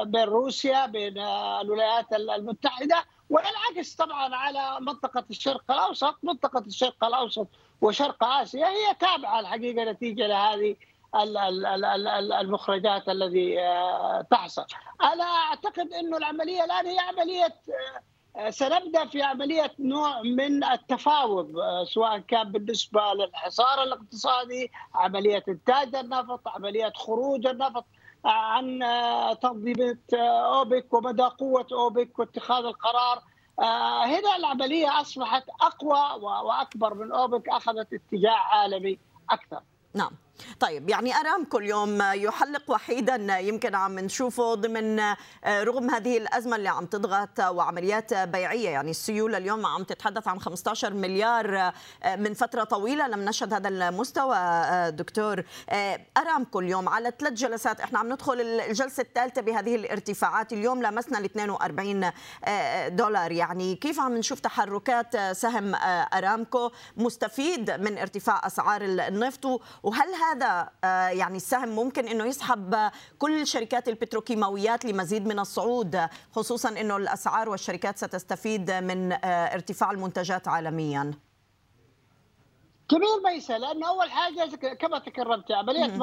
بين 0.05 0.23
روسيا 0.23 0.85
بين 0.85 1.17
الولايات 1.61 2.13
المتحدة 2.13 3.05
والعكس 3.29 3.95
طبعا 3.95 4.35
على 4.35 4.77
منطقة 4.81 5.23
الشرق 5.29 5.71
الأوسط. 5.71 6.15
منطقة 6.23 6.59
الشرق 6.67 7.03
الأوسط 7.03 7.47
وشرق 7.81 8.23
آسيا 8.23 8.67
هي 8.67 8.93
تابعة 8.99 9.39
الحقيقة 9.39 9.91
نتيجة 9.91 10.27
لهذه 10.27 10.75
المخرجات 12.41 13.09
الذي 13.09 13.57
تحصل. 14.31 14.65
أنا 15.01 15.23
أعتقد 15.23 15.93
إنه 15.93 16.17
العملية 16.17 16.63
الآن 16.63 16.85
هي 16.85 16.99
عملية 16.99 17.55
سنبدأ 18.49 19.05
في 19.05 19.21
عملية 19.21 19.71
نوع 19.79 20.21
من 20.21 20.63
التفاوض 20.63 21.51
سواء 21.83 22.19
كان 22.19 22.51
بالنسبة 22.51 23.01
للحصار 23.13 23.83
الاقتصادي، 23.83 24.71
عملية 24.95 25.43
إنتاج 25.47 25.95
النفط، 25.95 26.47
عملية 26.47 26.93
خروج 26.95 27.47
النفط 27.47 27.85
عن 28.25 28.79
تنظيمه 29.41 29.97
أوبك 30.13 30.93
ومدى 30.93 31.23
قوة 31.23 31.67
أوبك 31.71 32.19
واتخاذ 32.19 32.65
القرار. 32.65 33.21
هنا 34.05 34.35
العملية 34.35 35.01
أصبحت 35.01 35.43
أقوى 35.61 36.23
وأكبر 36.23 36.93
من 36.93 37.11
أوبك 37.11 37.49
أخذت 37.49 37.93
اتجاه 37.93 38.31
عالمي 38.31 38.99
أكثر. 39.29 39.61
نعم 39.93 40.11
طيب 40.59 40.89
يعني 40.89 41.15
ارامكو 41.15 41.57
اليوم 41.57 42.01
يحلق 42.01 42.63
وحيدا 42.67 43.39
يمكن 43.39 43.75
عم 43.75 43.99
نشوفه 43.99 44.55
ضمن 44.55 44.99
رغم 45.47 45.89
هذه 45.89 46.17
الأزمة 46.17 46.55
اللي 46.55 46.69
عم 46.69 46.85
تضغط 46.85 47.39
وعمليات 47.39 48.13
بيعية. 48.13 48.69
يعني 48.69 48.91
السيولة 48.91 49.37
اليوم 49.37 49.65
عم 49.65 49.83
تتحدث 49.83 50.27
عن 50.27 50.39
15 50.39 50.93
مليار 50.93 51.71
من 52.17 52.33
فترة 52.33 52.63
طويلة. 52.63 53.07
لم 53.07 53.19
نشهد 53.25 53.53
هذا 53.53 53.69
المستوى 53.69 54.37
دكتور. 54.91 55.43
ارامكو 56.17 56.59
اليوم 56.59 56.89
على 56.89 57.13
ثلاث 57.19 57.33
جلسات. 57.33 57.81
إحنا 57.81 57.99
عم 57.99 58.13
ندخل 58.13 58.41
الجلسة 58.41 59.01
الثالثة 59.01 59.41
بهذه 59.41 59.75
الارتفاعات. 59.75 60.53
اليوم 60.53 60.83
لمسنا 60.83 61.19
ال 61.19 61.25
42 61.25 62.11
دولار. 62.87 63.31
يعني 63.31 63.75
كيف 63.75 63.99
عم 63.99 64.17
نشوف 64.17 64.39
تحركات 64.39 65.17
سهم 65.31 65.75
أرامكو 66.13 66.71
مستفيد 66.97 67.71
من 67.71 67.97
ارتفاع 67.97 68.47
أسعار 68.47 68.81
النفط؟ 68.81 69.45
وهل 69.83 70.07
هذا 70.13 70.28
يعني 71.11 71.37
السهم 71.37 71.69
ممكن 71.69 72.07
إنه 72.07 72.25
يسحب 72.25 72.91
كل 73.19 73.47
شركات 73.47 73.89
البتروكيماويات 73.89 74.85
لمزيد 74.85 75.27
من 75.27 75.39
الصعود 75.39 75.99
خصوصا 76.31 76.69
إنه 76.69 76.97
الأسعار 76.97 77.49
والشركات 77.49 77.97
ستستفيد 77.97 78.71
من 78.71 79.25
ارتفاع 79.25 79.91
المنتجات 79.91 80.47
عالميا. 80.47 81.13
جميل 82.91 83.23
ميسة 83.25 83.57
لأنه 83.57 83.87
أول 83.87 84.11
حاجة 84.11 84.55
كما 84.55 84.99
تكرمت 84.99 85.51
عملية 85.51 85.93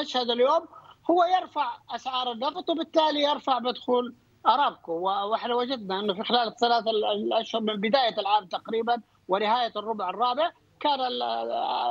مشهد 0.00 0.30
اليوم 0.30 0.66
هو 1.10 1.24
يرفع 1.24 1.78
أسعار 1.90 2.32
النفط 2.32 2.70
وبالتالي 2.70 3.22
يرفع 3.22 3.58
مدخول 3.58 4.14
أرامكو. 4.46 4.92
وإحنا 4.92 5.54
وجدنا 5.54 6.00
إنه 6.00 6.14
في 6.14 6.22
خلال 6.24 6.48
الثلاث 6.48 6.84
الأشهر 7.16 7.60
من 7.60 7.76
بداية 7.76 8.18
العام 8.18 8.46
تقريبا 8.46 9.02
ونهاية 9.28 9.72
الربع 9.76 10.10
الرابع 10.10 10.52
كان 10.82 10.98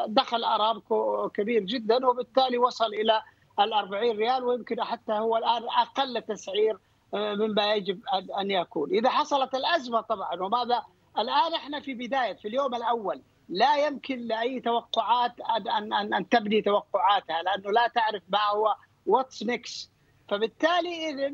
دخل 0.08 0.44
ارامكو 0.44 1.30
كبير 1.30 1.64
جدا 1.64 2.08
وبالتالي 2.08 2.58
وصل 2.58 2.94
إلى 2.94 3.22
ال 3.60 3.74
40 3.74 4.18
ريال 4.18 4.44
ويمكن 4.44 4.84
حتى 4.84 5.14
هو 5.14 5.38
الآن 5.38 5.64
أقل 5.70 6.22
تسعير 6.22 6.78
مما 7.14 7.74
يجب 7.74 8.02
ان 8.40 8.52
يكون، 8.52 8.90
إذا 8.90 9.10
حصلت 9.10 9.56
الأزمة 9.56 10.02
طبعا 10.02 10.42
وماذا؟ 10.42 10.84
الآن 11.18 11.54
إحنا 11.54 11.80
في 11.80 11.94
بداية 11.94 12.34
في 12.34 12.48
اليوم 12.48 12.76
الأول 12.76 13.22
لا 13.50 13.88
يمكن 13.88 14.20
لأي 14.20 14.60
توقعات 14.60 15.32
ان 15.68 15.94
ان 15.94 16.14
ان 16.14 16.30
تبني 16.30 16.62
توقعاتها 16.62 17.42
لأنه 17.42 17.72
لا 17.72 17.88
تعرف 17.88 18.24
ما 18.30 18.40
هو 18.54 18.76
what's 19.06 19.44
next 19.44 19.90
فبالتالي 20.30 21.10
اذا 21.10 21.34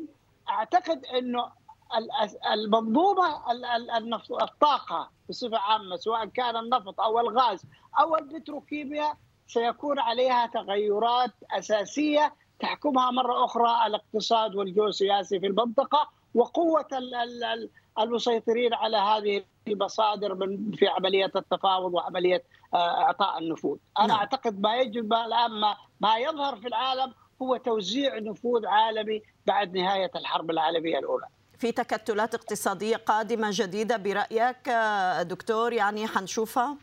أعتقد 0.50 1.06
إنه 1.06 1.52
المنظومة 2.54 3.52
النفط 3.98 4.32
الطاقة 4.32 5.10
بصفة 5.30 5.58
عامة 5.58 5.96
سواء 5.96 6.26
كان 6.26 6.58
النفط 6.58 7.02
أو 7.02 7.20
الغاز 7.20 7.66
أو 8.00 8.16
البتروكيمياء 8.16 9.18
سيكون 9.48 10.00
عليها 10.00 10.46
تغيرات 10.46 11.32
أساسية 11.52 12.34
تحكمها 12.60 13.12
مرة 13.12 13.46
أخرى 13.46 13.88
الاقتصاد 13.88 14.56
والجيوسياسي 14.56 15.40
في 15.40 15.48
المنطقة 15.48 16.10
وقوة 16.36 16.88
المسيطرين 18.00 18.74
على 18.74 18.98
هذه 18.98 19.44
المصادر 19.68 20.36
من 20.36 20.72
في 20.72 20.88
عملية 20.88 21.32
التفاوض 21.36 21.94
وعملية 21.94 22.44
إعطاء 22.74 23.38
النفوذ. 23.40 23.78
أنا 24.00 24.14
أعتقد 24.14 24.62
ما 24.62 24.76
يجب 24.76 25.14
الآن 25.14 25.52
ما 26.02 26.18
يظهر 26.18 26.56
في 26.56 26.68
العالم 26.68 27.14
هو 27.42 27.58
توزيع 27.58 28.20
نفوذ 28.20 28.66
عالمي 28.66 29.22
بعد 29.48 29.78
نهاية 29.78 30.12
الحرب 30.16 30.50
العالمية 30.52 31.00
الأولى. 31.00 31.26
في 31.60 31.72
تكتلات 31.72 32.36
اقتصادية 32.36 32.96
قادمة 32.98 33.48
جديدة 33.52 33.98
برأيك 33.98 34.70
دكتور 35.22 35.74
يعني 35.74 36.08
حنشوفها؟ 36.08 36.78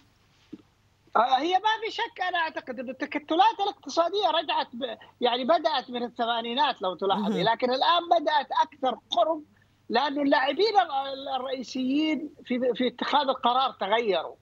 هي 1.17 1.53
ما 1.53 1.71
في 1.85 1.91
شك 1.91 2.21
أنا 2.29 2.39
أعتقد 2.39 2.81
إن 2.81 2.89
التكتلات 2.91 3.61
الاقتصادية 3.61 4.31
رجعت 4.31 4.69
ب... 4.73 4.97
يعني 5.21 5.45
بدأت 5.45 5.91
من 5.91 6.03
الثمانينات 6.03 6.83
لو 6.83 6.95
تلاحظي 6.95 7.43
لكن 7.43 7.71
الآن 7.71 8.09
بدأت 8.21 8.49
أكثر 8.63 8.99
قرب 9.11 9.43
لأنه 9.89 10.23
اللاعبين 10.23 10.75
الرئيسيين 11.37 12.31
في 12.45 12.75
في 12.75 12.89
اتخاذ 12.89 13.29
القرار 13.29 13.73
تغيروا 13.81 14.35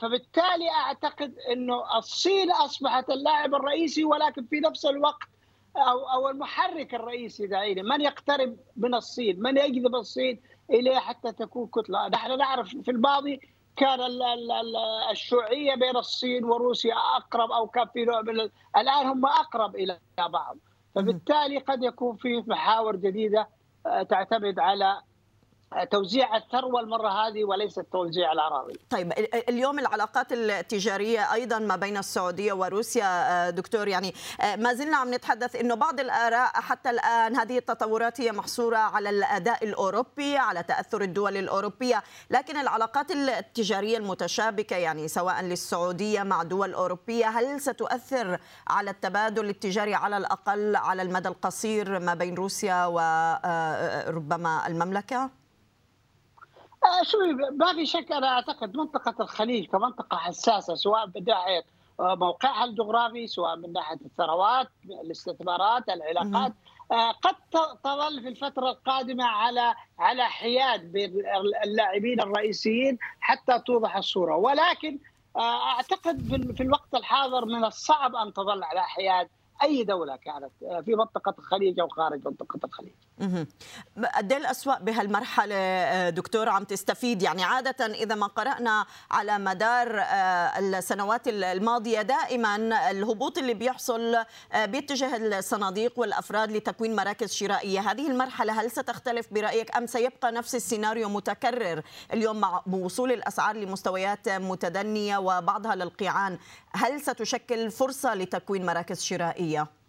فبالتالي 0.00 0.70
أعتقد 0.70 1.34
إنه 1.52 1.98
الصين 1.98 2.52
أصبحت 2.52 3.10
اللاعب 3.10 3.54
الرئيسي 3.54 4.04
ولكن 4.04 4.46
في 4.46 4.60
نفس 4.60 4.86
الوقت 4.86 5.28
أو 5.76 5.98
أو 6.08 6.28
المحرك 6.28 6.94
الرئيسي 6.94 7.46
دائما 7.46 7.96
من 7.96 8.00
يقترب 8.04 8.56
من 8.76 8.94
الصين؟ 8.94 9.42
من 9.42 9.56
يجذب 9.56 9.94
الصين 9.94 10.40
إليه 10.70 10.98
حتى 10.98 11.32
تكون 11.32 11.66
كتلة؟ 11.66 12.08
نحن 12.08 12.38
نعرف 12.38 12.68
في 12.68 12.90
الماضي 12.90 13.40
كان 13.76 13.98
الشيوعية 15.10 15.74
بين 15.74 15.96
الصين 15.96 16.44
وروسيا 16.44 16.94
أقرب 17.16 17.50
أو 17.52 17.66
كان 17.66 17.86
في 17.86 18.04
نوع 18.04 18.20
من 18.22 18.40
الآن 18.76 19.06
هم 19.06 19.26
أقرب 19.26 19.76
إلى 19.76 19.98
بعض. 20.18 20.56
فبالتالي 20.94 21.58
قد 21.58 21.82
يكون 21.82 22.16
في 22.16 22.44
محاور 22.46 22.96
جديدة 22.96 23.48
تعتمد 23.84 24.58
على 24.58 25.00
توزيع 25.90 26.36
الثروة 26.36 26.80
المرة 26.80 27.08
هذه 27.08 27.44
وليس 27.44 27.74
توزيع 27.74 28.32
الأراضي. 28.32 28.78
طيب 28.90 29.12
اليوم 29.48 29.78
العلاقات 29.78 30.32
التجارية 30.32 31.32
أيضا 31.32 31.58
ما 31.58 31.76
بين 31.76 31.96
السعودية 31.96 32.52
وروسيا 32.52 33.50
دكتور 33.50 33.88
يعني 33.88 34.14
ما 34.58 34.74
زلنا 34.74 34.96
عم 34.96 35.14
نتحدث 35.14 35.56
إنه 35.56 35.74
بعض 35.74 36.00
الآراء 36.00 36.50
حتى 36.54 36.90
الآن 36.90 37.36
هذه 37.36 37.58
التطورات 37.58 38.20
هي 38.20 38.32
محصورة 38.32 38.76
على 38.76 39.10
الأداء 39.10 39.64
الأوروبي 39.64 40.36
على 40.36 40.62
تأثر 40.62 41.02
الدول 41.02 41.36
الأوروبية، 41.36 42.02
لكن 42.30 42.56
العلاقات 42.56 43.10
التجارية 43.10 43.98
المتشابكة 43.98 44.76
يعني 44.76 45.08
سواء 45.08 45.42
للسعودية 45.42 46.22
مع 46.22 46.42
دول 46.42 46.74
أوروبية 46.74 47.26
هل 47.26 47.60
ستؤثر 47.60 48.38
على 48.68 48.90
التبادل 48.90 49.48
التجاري 49.48 49.94
على 49.94 50.16
الأقل 50.16 50.76
على 50.76 51.02
المدى 51.02 51.28
القصير 51.28 51.98
ما 51.98 52.14
بين 52.14 52.34
روسيا 52.34 52.86
وربما 52.86 54.66
المملكة؟ 54.66 55.41
شوفي 57.02 57.32
ما 57.56 57.72
في 57.74 57.86
شك 57.86 58.12
أنا 58.12 58.26
أعتقد 58.28 58.76
منطقة 58.76 59.14
الخليج 59.22 59.66
كمنطقة 59.66 60.16
حساسة 60.16 60.74
سواء 60.74 61.06
من 61.06 61.24
ناحية 61.24 61.64
موقعها 62.00 62.64
الجغرافي 62.64 63.26
سواء 63.26 63.56
من 63.56 63.72
ناحية 63.72 63.98
الثروات 64.04 64.68
الاستثمارات 65.04 65.88
العلاقات 65.88 66.52
قد 67.22 67.34
تظل 67.84 68.22
في 68.22 68.28
الفترة 68.28 68.70
القادمة 68.70 69.24
على 69.24 69.74
على 69.98 70.24
حياد 70.24 70.92
بين 70.92 71.22
اللاعبين 71.64 72.20
الرئيسيين 72.20 72.98
حتى 73.20 73.58
توضح 73.58 73.96
الصورة 73.96 74.36
ولكن 74.36 74.98
أعتقد 75.38 76.22
في 76.56 76.62
الوقت 76.62 76.94
الحاضر 76.94 77.44
من 77.44 77.64
الصعب 77.64 78.14
أن 78.16 78.32
تظل 78.32 78.62
على 78.62 78.82
حياد 78.82 79.28
أي 79.62 79.84
دولة 79.84 80.16
كانت 80.16 80.82
في 80.84 80.94
منطقة 80.94 81.34
الخليج 81.38 81.80
أو 81.80 81.88
خارج 81.88 82.26
منطقة 82.26 82.60
الخليج. 82.64 82.92
قد 84.14 84.32
الاسواق 84.32 84.82
بهالمرحلة 84.82 86.10
دكتور 86.10 86.48
عم 86.48 86.64
تستفيد؟ 86.64 87.22
يعني 87.22 87.44
عادة 87.44 87.86
إذا 87.86 88.14
ما 88.14 88.26
قرأنا 88.26 88.86
على 89.10 89.38
مدار 89.38 90.00
السنوات 90.58 91.28
الماضية 91.28 92.02
دائما 92.02 92.56
الهبوط 92.90 93.38
اللي 93.38 93.54
بيحصل 93.54 94.16
بيتجه 94.64 95.38
الصناديق 95.38 95.98
والأفراد 95.98 96.52
لتكوين 96.52 96.96
مراكز 96.96 97.32
شرائية، 97.32 97.80
هذه 97.80 98.10
المرحلة 98.10 98.60
هل 98.60 98.70
ستختلف 98.70 99.26
برأيك 99.30 99.76
أم 99.76 99.86
سيبقى 99.86 100.32
نفس 100.32 100.54
السيناريو 100.54 101.08
متكرر؟ 101.08 101.82
اليوم 102.12 102.40
مع 102.40 102.62
وصول 102.72 103.12
الأسعار 103.12 103.56
لمستويات 103.56 104.28
متدنية 104.28 105.18
وبعضها 105.18 105.74
للقيعان، 105.74 106.38
هل 106.74 107.00
ستشكل 107.00 107.70
فرصة 107.70 108.14
لتكوين 108.14 108.66
مراكز 108.66 109.02
شرائية؟ 109.02 109.81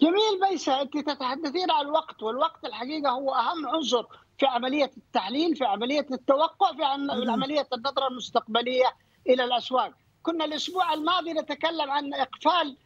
جميل 0.00 0.40
بيسا 0.50 0.82
انت 0.82 0.98
تتحدثين 0.98 1.70
عن 1.70 1.84
الوقت 1.86 2.22
والوقت 2.22 2.64
الحقيقة 2.64 3.10
هو 3.10 3.34
أهم 3.34 3.66
عنصر 3.66 4.06
في 4.38 4.46
عملية 4.46 4.90
التحليل 4.96 5.56
في 5.56 5.64
عملية 5.64 6.06
التوقع 6.12 6.72
في 6.72 6.84
عملية 7.30 7.66
النظرة 7.72 8.08
المستقبلية 8.08 8.96
إلى 9.28 9.44
الأسواق. 9.44 9.92
كنا 10.22 10.44
الأسبوع 10.44 10.94
الماضي 10.94 11.32
نتكلم 11.32 11.90
عن 11.90 12.14
إقفال 12.14 12.76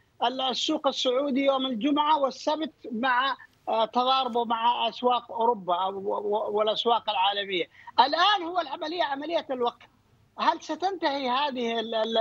السوق 0.49 0.87
السعودي 0.87 1.45
يوم 1.45 1.65
الجمعة 1.65 2.19
والسبت 2.19 2.73
مع 2.91 3.37
تضاربه 3.67 4.45
مع 4.45 4.89
أسواق 4.89 5.31
أوروبا 5.31 5.85
والأسواق 6.25 7.09
العالمية. 7.09 7.69
الآن 7.99 8.43
هو 8.43 8.59
العملية 8.59 9.03
عملية 9.03 9.45
الوقت. 9.51 9.83
هل 10.39 10.61
ستنتهي 10.61 11.29
هذه 11.29 11.79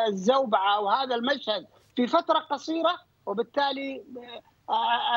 الزوبعة 0.09 0.77
أو 0.77 0.89
هذا 0.89 1.15
المشهد 1.15 1.67
في 1.97 2.07
فترة 2.07 2.39
قصيرة؟ 2.39 2.99
وبالتالي 3.27 4.05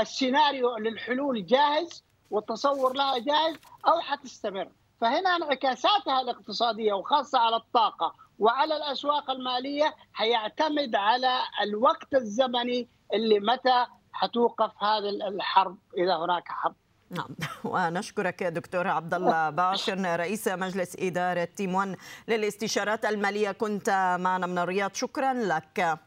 السيناريو 0.01 0.77
للحلول 0.77 1.45
جاهز 1.45 2.03
والتصور 2.31 2.93
لها 2.93 3.17
جاهز 3.17 3.55
أو 3.87 3.99
حتستمر. 3.99 4.69
فهنا 5.01 5.35
انعكاساتها 5.35 6.21
الاقتصادية 6.21 6.93
وخاصة 6.93 7.39
على 7.39 7.55
الطاقة 7.55 8.13
وعلى 8.39 8.77
الأسواق 8.77 9.31
المالية 9.31 9.95
حيعتمد 10.13 10.95
على 10.95 11.39
الوقت 11.63 12.13
الزمني 12.13 12.87
اللي 13.13 13.39
متى 13.39 13.85
حتوقف 14.13 14.83
هذه 14.83 15.09
الحرب 15.09 15.77
إذا 15.97 16.15
هناك 16.15 16.47
حرب. 16.47 16.75
نعم. 17.09 17.27
ونشكرك 17.73 18.43
دكتور 18.43 18.87
عبد 18.87 19.13
الله 19.13 19.49
باعشن 19.59 20.05
رئيس 20.05 20.47
مجلس 20.47 20.95
إدارة 20.99 21.43
Team 21.43 21.75
1 21.75 21.95
للاستشارات 22.27 23.05
المالية. 23.05 23.51
كنت 23.51 24.17
معنا 24.19 24.47
من 24.47 24.57
الرياض. 24.57 24.93
شكرا 24.93 25.33
لك. 25.33 25.99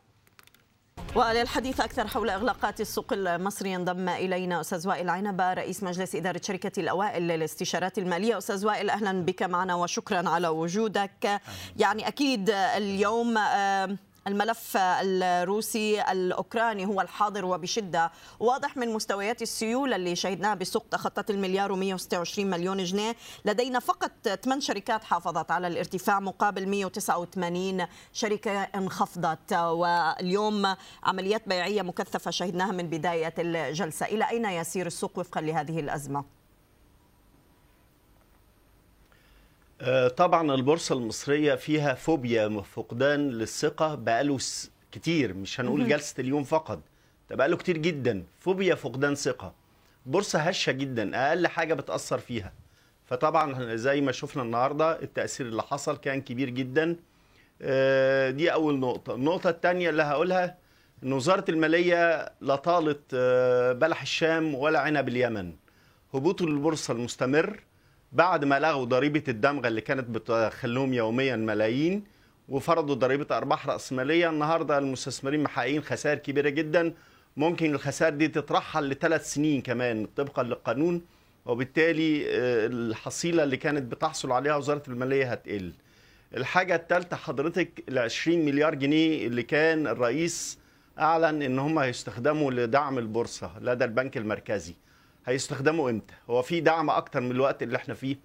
وللحديث 1.14 1.80
أكثر 1.80 2.06
حول 2.06 2.30
إغلاقات 2.30 2.80
السوق 2.80 3.12
المصري 3.12 3.72
ينضم 3.72 4.08
إلينا 4.08 4.60
أستاذ 4.60 4.88
وائل 4.88 5.08
عنبة 5.08 5.54
رئيس 5.54 5.82
مجلس 5.82 6.14
إدارة 6.14 6.40
شركة 6.44 6.80
الأوائل 6.80 7.22
للاستشارات 7.22 7.98
المالية. 7.98 8.38
أستاذ 8.38 8.66
وائل 8.66 8.90
أهلا 8.90 9.24
بك 9.24 9.42
معنا 9.42 9.74
وشكرا 9.74 10.28
على 10.28 10.48
وجودك. 10.48 11.40
يعني 11.76 12.08
أكيد 12.08 12.50
اليوم 12.50 13.38
الملف 14.28 14.76
الروسي 14.76 16.02
الأوكراني 16.02 16.86
هو 16.86 17.00
الحاضر 17.00 17.44
وبشدة 17.44 18.12
واضح 18.40 18.76
من 18.76 18.88
مستويات 18.88 19.42
السيولة 19.42 19.96
اللي 19.96 20.16
شهدناها 20.16 20.54
بالسوق 20.54 20.86
تخطت 20.90 21.30
المليار 21.30 21.74
و126 21.74 22.38
مليون 22.38 22.84
جنيه. 22.84 23.16
لدينا 23.44 23.78
فقط 23.78 24.28
8 24.28 24.60
شركات 24.60 25.04
حافظت 25.04 25.50
على 25.50 25.66
الارتفاع 25.66 26.20
مقابل 26.20 26.68
189 26.68 27.86
شركة 28.12 28.62
انخفضت. 28.62 29.52
واليوم 29.52 30.74
عمليات 31.02 31.48
بيعية 31.48 31.82
مكثفة 31.82 32.30
شهدناها 32.30 32.72
من 32.72 32.86
بداية 32.90 33.34
الجلسة. 33.38 34.06
إلى 34.06 34.30
أين 34.30 34.44
يسير 34.44 34.86
السوق 34.86 35.18
وفقا 35.18 35.40
لهذه 35.40 35.80
الأزمة؟ 35.80 36.18
آه، 36.20 36.24
طبعا 40.16 40.54
البورصة 40.54 40.94
المصرية 40.94 41.54
فيها 41.54 41.94
فوبيا 41.94 42.62
فقدان 42.74 43.30
للثقة 43.30 43.94
بقاله 43.94 44.38
كتير 44.92 45.34
مش 45.34 45.60
هنقول 45.60 45.88
جلسة 45.88 46.14
اليوم 46.20 46.44
فقط 46.44 46.80
ده 47.30 47.36
بقاله 47.36 47.56
كتير 47.56 47.76
جدا. 47.78 48.24
فوبيا 48.40 48.74
فقدان 48.74 49.14
ثقة. 49.14 49.54
بورصة 50.06 50.38
هشة 50.38 50.72
جدا 50.72 51.28
أقل 51.28 51.46
حاجة 51.46 51.74
بتأثر 51.74 52.18
فيها. 52.18 52.52
فطبعا 53.04 53.74
زي 53.76 54.00
ما 54.00 54.12
شفنا 54.12 54.42
النهاردة 54.42 55.02
التأثير 55.02 55.46
اللي 55.46 55.62
حصل 55.62 55.96
كان 55.96 56.20
كبير 56.22 56.50
جدا. 56.50 56.96
آه، 57.62 58.30
دي 58.30 58.52
أول 58.52 58.78
نقطة. 58.78 59.14
النقطة 59.14 59.50
الثانية 59.50 59.90
اللي 59.90 60.02
هقولها 60.02 60.56
أن 61.04 61.12
وزارة 61.12 61.44
المالية 61.48 62.32
لا 62.40 62.56
طالت 62.56 63.02
آه، 63.14 63.72
بلح 63.72 64.02
الشام 64.02 64.54
ولا 64.54 64.80
عنب 64.80 65.08
اليمن. 65.08 65.52
هبوط 66.14 66.42
البورصة 66.42 66.92
المستمر 66.94 67.60
بعد 68.12 68.44
ما 68.44 68.60
لغوا 68.60 68.84
ضريبة 68.84 69.22
الدمغه 69.28 69.68
اللي 69.68 69.80
كانت 69.80 70.10
بتخليهم 70.10 70.94
يوميا 70.94 71.36
ملايين 71.36 72.04
وفرضوا 72.48 72.94
ضريبة 72.94 73.36
أرباح 73.36 73.66
رأسمالية 73.66 74.30
النهارده 74.30 74.78
المستثمرين 74.78 75.42
محققين 75.42 75.82
خسائر 75.82 76.18
كبيرة 76.18 76.48
جدا 76.48 76.94
ممكن 77.36 77.74
الخسائر 77.74 78.14
دي 78.14 78.28
تترحل 78.28 78.88
لثلاث 78.88 79.32
سنين 79.34 79.62
كمان 79.62 80.06
طبقا 80.16 80.42
للقانون 80.42 81.02
وبالتالي 81.46 82.24
آه، 82.26 82.66
الحصيلة 82.66 83.44
اللي 83.44 83.56
كانت 83.56 83.92
بتحصل 83.92 84.32
عليها 84.32 84.56
وزارة 84.56 84.82
المالية 84.88 85.32
هتقل. 85.32 85.72
الحاجة 86.36 86.74
الثالثه 86.76 87.16
حضرتك 87.16 87.84
ال 87.88 87.98
20 87.98 88.44
مليار 88.44 88.74
جنيه 88.74 89.26
اللي 89.26 89.42
كان 89.42 89.86
الرئيس 89.86 90.58
أعلن 90.98 91.42
إن 91.42 91.58
هم 91.58 91.78
هيستخدموا 91.78 92.50
لدعم 92.52 92.98
البورصة 92.98 93.52
لدى 93.60 93.84
البنك 93.84 94.16
المركزي. 94.16 94.74
هيستخدموا 95.28 95.90
إمتى؟ 95.90 96.14
هو 96.30 96.42
في 96.42 96.60
دعم 96.60 96.90
أكتر 96.90 97.20
من 97.20 97.30
الوقت 97.30 97.62
اللي 97.62 97.76
إحنا 97.76 97.94
فيه. 97.94 98.16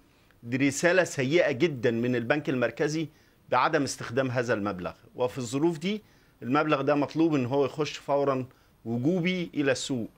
دي 0.42 0.56
رسالة 0.56 1.04
سيئة 1.04 1.52
جدا 1.52 1.90
من 1.90 2.16
البنك 2.16 2.48
المركزي 2.48 3.08
بعدم 3.48 3.82
استخدام 3.82 4.30
هذا 4.30 4.54
المبلغ. 4.54 4.92
وفي 5.14 5.38
الظروف 5.38 5.78
دي 5.78 6.02
المبلغ 6.42 6.80
ده 6.80 6.94
مطلوب 6.94 7.34
إن 7.34 7.46
هو 7.46 7.64
يخش 7.64 7.96
فورا 7.96 8.46
وجوبي 8.84 9.50
إلى 9.54 9.72
السوق. 9.72 10.08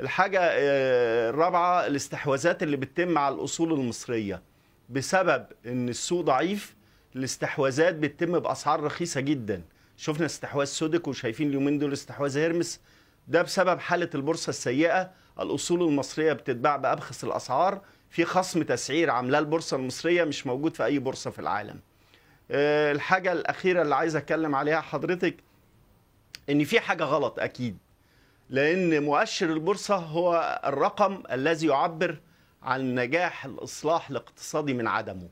الحاجة 0.00 0.40
آه، 0.42 1.30
الرابعة 1.30 1.86
الاستحواذات 1.86 2.62
اللي 2.62 2.76
بتتم 2.76 3.18
على 3.18 3.34
الأصول 3.34 3.72
المصرية. 3.72 4.42
بسبب 4.88 5.46
إن 5.66 5.88
السوق 5.88 6.24
ضعيف 6.24 6.74
الاستحواذات 7.16 7.94
بتتم 7.94 8.38
بأسعار 8.38 8.82
رخيصة 8.82 9.20
جدا. 9.20 9.62
شفنا 9.96 10.26
استحواذ 10.26 10.66
سودك 10.66 11.08
وشايفين 11.08 11.48
اليومين 11.48 11.78
دول 11.78 11.92
استحواذ 11.92 12.38
هيرمس 12.38 12.80
ده 13.28 13.42
بسبب 13.42 13.78
حالة 13.78 14.10
البورصة 14.14 14.50
السيئة 14.50 15.10
الأصول 15.40 15.82
المصرية 15.82 16.32
بتتباع 16.32 16.76
بأبخس 16.76 17.24
الأسعار 17.24 17.80
في 18.10 18.24
خصم 18.24 18.62
تسعير 18.62 19.10
عاملاه 19.10 19.38
البورصة 19.38 19.76
المصرية 19.76 20.24
مش 20.24 20.46
موجود 20.46 20.76
في 20.76 20.84
أي 20.84 20.98
بورصة 20.98 21.30
في 21.30 21.38
العالم. 21.38 21.80
آه، 22.50 22.92
الحاجة 22.92 23.32
الأخيرة 23.32 23.82
اللي 23.82 23.94
عايز 23.94 24.16
أتكلم 24.16 24.54
عليها 24.54 24.80
حضرتك 24.80 25.36
إن 26.50 26.64
في 26.64 26.80
حاجة 26.80 27.04
غلط 27.04 27.38
أكيد 27.38 27.78
لأن 28.50 29.02
مؤشر 29.02 29.46
البورصة 29.52 29.96
هو 29.96 30.60
الرقم 30.64 31.22
الذي 31.32 31.66
يعبر 31.66 32.20
عن 32.62 32.94
نجاح 32.94 33.44
الإصلاح 33.44 34.10
الاقتصادي 34.10 34.74
من 34.74 34.86
عدمه. 34.86 35.28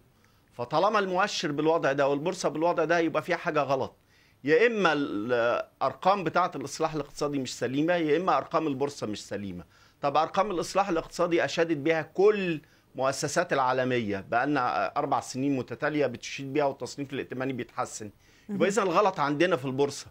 فطالما 0.52 0.98
المؤشر 0.98 1.52
بالوضع 1.52 1.92
ده 1.92 2.08
والبورصة 2.08 2.48
بالوضع 2.48 2.84
ده 2.84 2.98
يبقى 2.98 3.22
في 3.22 3.36
حاجة 3.36 3.60
غلط. 3.62 3.96
يا 4.44 4.66
إما 4.66 4.92
الأرقام 4.92 6.24
بتاعة 6.24 6.50
الإصلاح 6.56 6.94
الاقتصادي 6.94 7.38
مش 7.38 7.58
سليمة 7.58 7.94
يا 7.94 8.16
إما 8.16 8.36
أرقام 8.36 8.66
البورصة 8.66 9.06
مش 9.06 9.26
سليمة. 9.26 9.64
طب 10.06 10.16
أرقام 10.16 10.50
الإصلاح 10.50 10.88
الاقتصادي 10.88 11.44
أشادت 11.44 11.76
بها 11.76 12.02
كل 12.02 12.60
مؤسسات 12.94 13.52
العالمية 13.52 14.24
بقى 14.30 14.46
لنا 14.46 14.92
أربع 14.96 15.20
سنين 15.20 15.56
متتالية 15.56 16.06
بتشيد 16.06 16.52
بها 16.52 16.64
والتصنيف 16.64 17.12
الائتماني 17.12 17.52
بيتحسن. 17.52 18.10
يبقى 18.48 18.68
اذا 18.68 18.82
الغلط 18.82 19.20
عندنا 19.20 19.56
في 19.56 19.64
البورصة. 19.64 20.06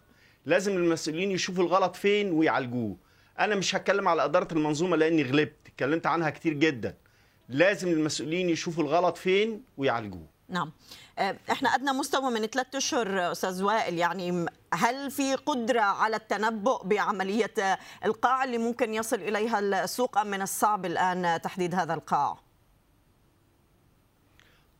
لازم 0.46 0.76
المسؤولين 0.76 1.30
يشوفوا 1.30 1.64
الغلط 1.64 1.96
فين 1.96 2.32
ويعالجوه. 2.32 2.96
أنا 3.40 3.54
مش 3.54 3.74
هتكلم 3.74 4.08
على 4.08 4.24
إدارة 4.24 4.48
المنظومة 4.52 4.96
لأني 4.96 5.22
غلبت 5.22 5.56
اتكلمت 5.66 6.06
عنها 6.06 6.30
كتير 6.30 6.52
جدا. 6.52 6.94
لازم 7.48 7.88
المسؤولين 7.88 8.50
يشوفوا 8.50 8.84
الغلط 8.84 9.16
فين 9.16 9.62
ويعالجوه. 9.76 10.26
نعم. 10.48 10.72
آه، 11.18 11.36
إحنا 11.50 11.74
أدنى 11.74 11.92
مستوى 11.92 12.30
من 12.30 12.46
ثلاث 12.46 12.74
أشهر 12.74 13.32
أستاذ 13.32 13.62
وائل 13.62 13.98
يعني 13.98 14.46
هل 14.74 15.10
في 15.10 15.34
قدرة 15.34 15.80
على 15.80 16.16
التنبؤ 16.16 16.84
بعملية 16.84 17.78
القاع 18.04 18.44
اللي 18.44 18.58
ممكن 18.58 18.94
يصل 18.94 19.16
إليها 19.16 19.58
السوق 19.58 20.18
أم 20.18 20.26
من 20.26 20.42
الصعب 20.42 20.86
الآن 20.86 21.40
تحديد 21.42 21.74
هذا 21.74 21.94
القاع؟ 21.94 22.38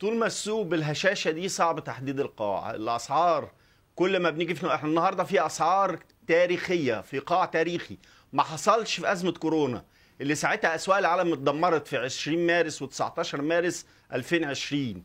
طول 0.00 0.16
ما 0.16 0.26
السوق 0.26 0.66
بالهشاشة 0.66 1.30
دي 1.30 1.48
صعب 1.48 1.84
تحديد 1.84 2.20
القاع، 2.20 2.70
الأسعار 2.70 3.50
كل 3.94 4.18
ما 4.18 4.30
بنيجي 4.30 4.54
في 4.54 4.74
إحنا 4.74 4.88
النهارده 4.88 5.24
في 5.24 5.46
أسعار 5.46 5.98
تاريخية 6.28 7.00
في 7.00 7.18
قاع 7.18 7.44
تاريخي. 7.44 7.98
ما 8.32 8.42
حصلش 8.42 9.00
في 9.00 9.12
أزمة 9.12 9.32
كورونا 9.32 9.84
اللي 10.20 10.34
ساعتها 10.34 10.74
أسواق 10.74 10.98
العالم 10.98 11.32
اتدمرت 11.32 11.88
في 11.88 11.96
20 11.96 12.46
مارس 12.46 12.84
و19 12.84 13.34
مارس 13.34 13.86
2020 14.12 15.04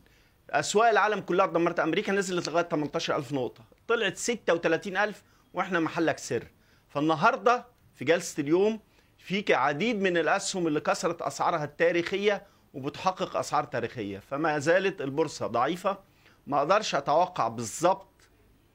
أسواق 0.52 0.88
العالم 0.88 1.20
كلها 1.20 1.44
اتدمرت. 1.46 1.80
أمريكا 1.80 2.12
نزلت 2.12 2.48
لغاية 2.48 2.64
18000 2.64 3.32
نقطة. 3.32 3.64
طلعت 3.88 4.16
36000 4.16 5.22
وإحنا 5.54 5.80
محلك 5.80 6.18
سر. 6.18 6.44
فالنهاردة 6.88 7.66
في 7.94 8.04
جلسة 8.04 8.40
اليوم 8.40 8.80
في 9.18 9.54
عديد 9.54 10.00
من 10.00 10.16
الأسهم 10.16 10.66
اللي 10.66 10.80
كسرت 10.80 11.22
أسعارها 11.22 11.64
التاريخية 11.64 12.46
وبتحقق 12.74 13.36
أسعار 13.36 13.64
تاريخية. 13.64 14.18
فما 14.18 14.58
زالت 14.58 15.00
البورصة 15.00 15.46
ضعيفة. 15.46 15.98
ما 16.46 16.58
أقدرش 16.58 16.94
أتوقع 16.94 17.48
بالظبط 17.48 18.08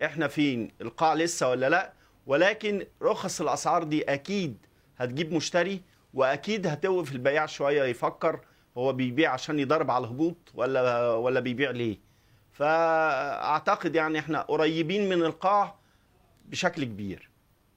إحنا 0.04 0.28
فين 0.28 0.72
القاع 0.82 1.14
لسه 1.14 1.50
ولا 1.50 1.70
لأ. 1.70 1.94
ولكن 2.26 2.88
رخص 3.02 3.42
الأسعار 3.42 3.84
دي 3.84 4.04
أكيد 4.04 4.66
هتجيب 4.98 5.34
مشتري 5.34 5.82
وأكيد 6.14 6.68
هتوقف 6.68 7.12
البياع 7.12 7.46
شوية 7.46 7.84
يفكر 7.84 8.40
هو 8.78 8.94
بيبيع 8.94 9.34
عشان 9.34 9.60
يضرب 9.60 9.92
على 9.92 10.06
الهبوط 10.06 10.38
ولا 10.54 11.10
ولا 11.10 11.40
بيبيع 11.40 11.72
ليه؟ 11.72 11.98
فأعتقد 12.54 13.96
يعني 13.96 14.20
إحنا 14.20 14.42
قريبين 14.42 15.10
من 15.10 15.24
القاع 15.26 15.76
بشكل 16.46 16.84
كبير. 16.84 17.30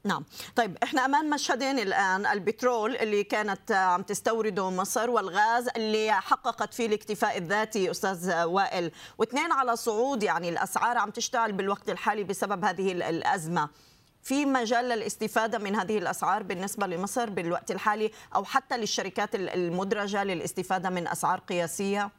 نعم. 0.05 0.25
طيب 0.57 0.77
إحنا 0.83 1.05
أمام 1.05 1.31
مشهدين 1.31 1.79
الآن 1.79 2.27
البترول 2.27 2.97
اللي 2.97 3.25
كانت 3.25 3.73
عم 3.73 4.03
تستورده 4.03 4.71
مصر 4.71 5.11
والغاز 5.11 5.69
اللي 5.77 6.13
حققت 6.13 6.75
فيه 6.75 6.87
الاكتفاء 6.87 7.39
الذاتي 7.39 7.91
أستاذ 7.91 8.45
وائل. 8.45 8.93
واثنين 9.19 9.53
على 9.53 9.77
صعود 9.77 10.23
يعني 10.23 10.49
الأسعار 10.49 10.99
عم 10.99 11.11
تشتعل 11.11 11.53
بالوقت 11.53 11.91
الحالي 11.91 12.25
بسبب 12.25 12.65
هذه 12.65 12.93
الأزمة. 12.93 13.69
في 14.23 14.47
مجال 14.47 14.85
للاستفادة 14.85 15.59
من 15.59 15.77
هذه 15.77 15.99
الأسعار 15.99 16.43
بالنسبة 16.43 16.87
لمصر 16.87 17.31
بالوقت 17.31 17.71
الحالي 17.71 18.11
أو 18.35 18.45
حتى 18.45 18.77
للشركات 18.77 19.35
المدرجة 19.35 20.25
للاستفادة 20.25 20.91
من 20.91 21.09
أسعار 21.09 21.39
قياسية؟ 21.41 22.11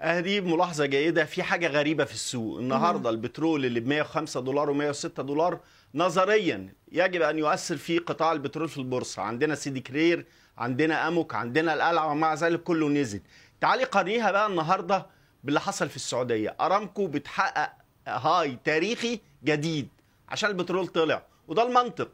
هذه 0.00 0.40
ملاحظة 0.40 0.86
جيدة. 0.86 1.24
في 1.24 1.42
حاجة 1.42 1.68
غريبة 1.68 2.04
في 2.04 2.12
السوق. 2.14 2.58
النهاردة 2.58 3.10
البترول 3.10 3.64
اللي 3.64 3.80
ب 3.80 3.86
105 3.86 4.40
دولار 4.40 4.92
و106 4.92 5.06
دولار 5.20 5.60
نظريا 5.94 6.74
يجب 6.92 7.22
أن 7.22 7.38
يؤثر 7.38 7.76
في 7.76 7.98
قطاع 7.98 8.32
البترول 8.32 8.68
في 8.68 8.78
البورصة. 8.78 9.22
عندنا 9.22 9.54
سيدي 9.54 9.80
كرير 9.80 10.26
عندنا 10.58 11.08
أموك 11.08 11.34
عندنا 11.34 11.74
القلعة 11.74 12.10
ومع 12.10 12.34
ذلك 12.34 12.62
كله 12.62 12.88
نزل. 12.88 13.20
تعالي 13.60 13.84
قارنيها 13.84 14.30
بقى 14.32 14.46
النهاردة 14.46 15.06
باللي 15.44 15.60
حصل 15.60 15.88
في 15.88 15.96
السعودية. 15.96 16.56
أرامكو 16.60 17.06
بتحقق 17.06 17.72
هاي 18.06 18.58
تاريخي 18.64 19.20
جديد 19.44 19.88
عشان 20.28 20.50
البترول 20.50 20.86
طلع 20.86 21.22
وده 21.48 21.62
المنطق. 21.62 22.08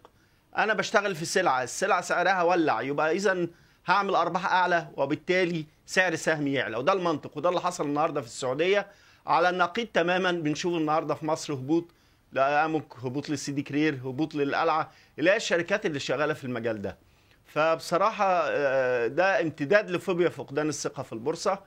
أنا 0.58 0.74
بشتغل 0.74 1.14
في 1.14 1.24
سلعة 1.24 1.62
السلعة 1.62 2.00
سعرها 2.00 2.42
ولع 2.42 2.82
يبقى 2.82 3.12
اذا 3.12 3.46
هعمل 3.86 4.14
أرباح 4.14 4.46
أعلى 4.52 4.88
وبالتالي 4.96 5.66
سعر 5.86 6.14
سهمي 6.14 6.52
يعلى 6.52 6.76
وده 6.76 6.92
المنطق 6.92 7.36
وده 7.36 7.48
اللي 7.48 7.60
حصل 7.60 7.84
النهارده 7.84 8.20
في 8.20 8.26
السعودية. 8.26 8.86
على 9.26 9.48
النقيض 9.50 9.86
تماما 9.86 10.32
بنشوف 10.32 10.74
النهارده 10.74 11.14
في 11.14 11.26
مصر 11.26 11.52
هبوط 11.54 11.84
لامك 12.32 12.84
هبوط 13.04 13.30
للسي 13.30 13.52
دي 13.52 13.62
كرير 13.62 13.94
هبوط 13.94 14.34
للقلعة 14.34 14.90
اللي 15.18 15.30
هي 15.30 15.36
الشركات 15.36 15.86
اللي 15.86 16.00
شغالة 16.00 16.34
في 16.34 16.44
المجال 16.44 16.82
ده. 16.82 16.96
فبصراحة 17.46 18.42
آه، 18.48 19.06
ده 19.06 19.40
امتداد 19.40 19.90
لفوبيا 19.90 20.28
فقدان 20.28 20.68
الثقة 20.68 21.02
في 21.02 21.12
البورصة. 21.12 21.58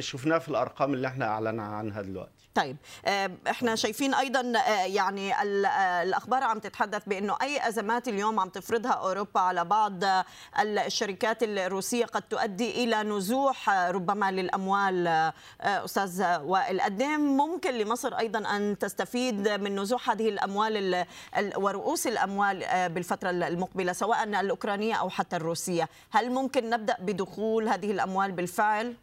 شفناه 0.00 0.38
في 0.38 0.48
الأرقام 0.48 0.94
اللي 0.94 1.08
إحنا 1.08 1.26
اعلنا 1.26 1.62
عنها 1.62 2.02
دلوقتي. 2.02 2.30
طيب 2.54 2.76
آه، 3.06 3.30
إحنا 3.50 3.74
شايفين 3.74 4.14
أيضا 4.14 4.52
آه، 4.58 4.84
يعني 4.84 5.42
ال- 5.42 5.64
آه، 5.66 6.02
الأخبار 6.02 6.42
عم 6.42 6.58
تتحدث 6.58 7.02
بأنه 7.06 7.36
أي 7.42 7.68
أزمات 7.68 8.08
اليوم 8.08 8.40
عم 8.40 8.48
تفرضها 8.48 8.90
أوروبا 8.92 9.40
على 9.40 9.64
بعض 9.64 10.04
آه، 10.04 10.24
الشركات 10.62 11.42
الروسية 11.42 12.04
قد 12.04 12.22
تؤدي 12.22 12.84
إلى 12.84 13.02
نزوح 13.02 13.70
آه، 13.70 13.90
ربما 13.90 14.30
للأموال 14.30 15.06
آه، 15.06 15.32
آه، 15.60 15.84
أستاذ 15.84 16.24
وائل. 16.42 16.80
قد 16.80 17.02
إيه 17.02 17.16
ممكن 17.16 17.74
لمصر 17.74 18.14
أيضا 18.18 18.56
أن 18.56 18.78
تستفيد 18.78 19.48
من 19.48 19.80
نزوح 19.80 20.10
هذه 20.10 20.28
الأموال 20.28 20.76
ال- 20.76 21.06
ال- 21.38 21.56
ورؤوس 21.58 22.06
الأموال 22.06 22.64
آه، 22.64 22.86
بالفترة 22.86 23.30
المقبلة 23.30 23.92
سواء 23.92 24.24
الأوكرانية 24.24 24.94
أو 24.94 25.08
حتى 25.10 25.36
الروسية؟ 25.36 25.88
هل 26.10 26.30
ممكن 26.30 26.70
نبدأ 26.70 26.96
بدخول 27.00 27.68
هذه 27.68 27.90
الأموال 27.90 28.32
بالفعل؟ 28.32 28.94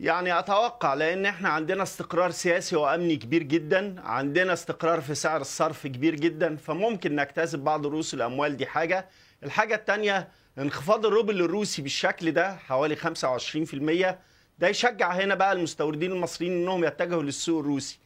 يعني 0.00 0.38
أتوقع 0.38 0.94
لأن 0.94 1.26
إحنا 1.26 1.48
عندنا 1.48 1.82
استقرار 1.82 2.30
سياسي 2.30 2.76
وأمني 2.76 3.16
كبير 3.16 3.42
جدا 3.42 4.00
عندنا 4.00 4.52
استقرار 4.52 5.00
في 5.00 5.14
سعر 5.14 5.40
الصرف 5.40 5.86
كبير 5.86 6.14
جدا 6.14 6.56
فممكن 6.56 7.16
نجتذب 7.16 7.64
بعض 7.64 7.86
رؤوس 7.86 8.14
الأموال 8.14 8.56
دي 8.56 8.66
حاجة. 8.66 9.08
الحاجة 9.42 9.74
الثانية 9.74 10.28
انخفاض 10.58 11.06
الروبل 11.06 11.40
الروسي 11.40 11.82
بالشكل 11.82 12.32
ده 12.32 12.56
حوالي 12.56 12.96
25% 12.96 14.14
ده 14.58 14.68
يشجع 14.68 15.12
هنا 15.12 15.34
بقى 15.34 15.52
المستوردين 15.52 16.12
المصريين 16.12 16.52
إنهم 16.52 16.84
يتجهوا 16.84 17.22
للسوق 17.22 17.60
الروسي. 17.60 17.98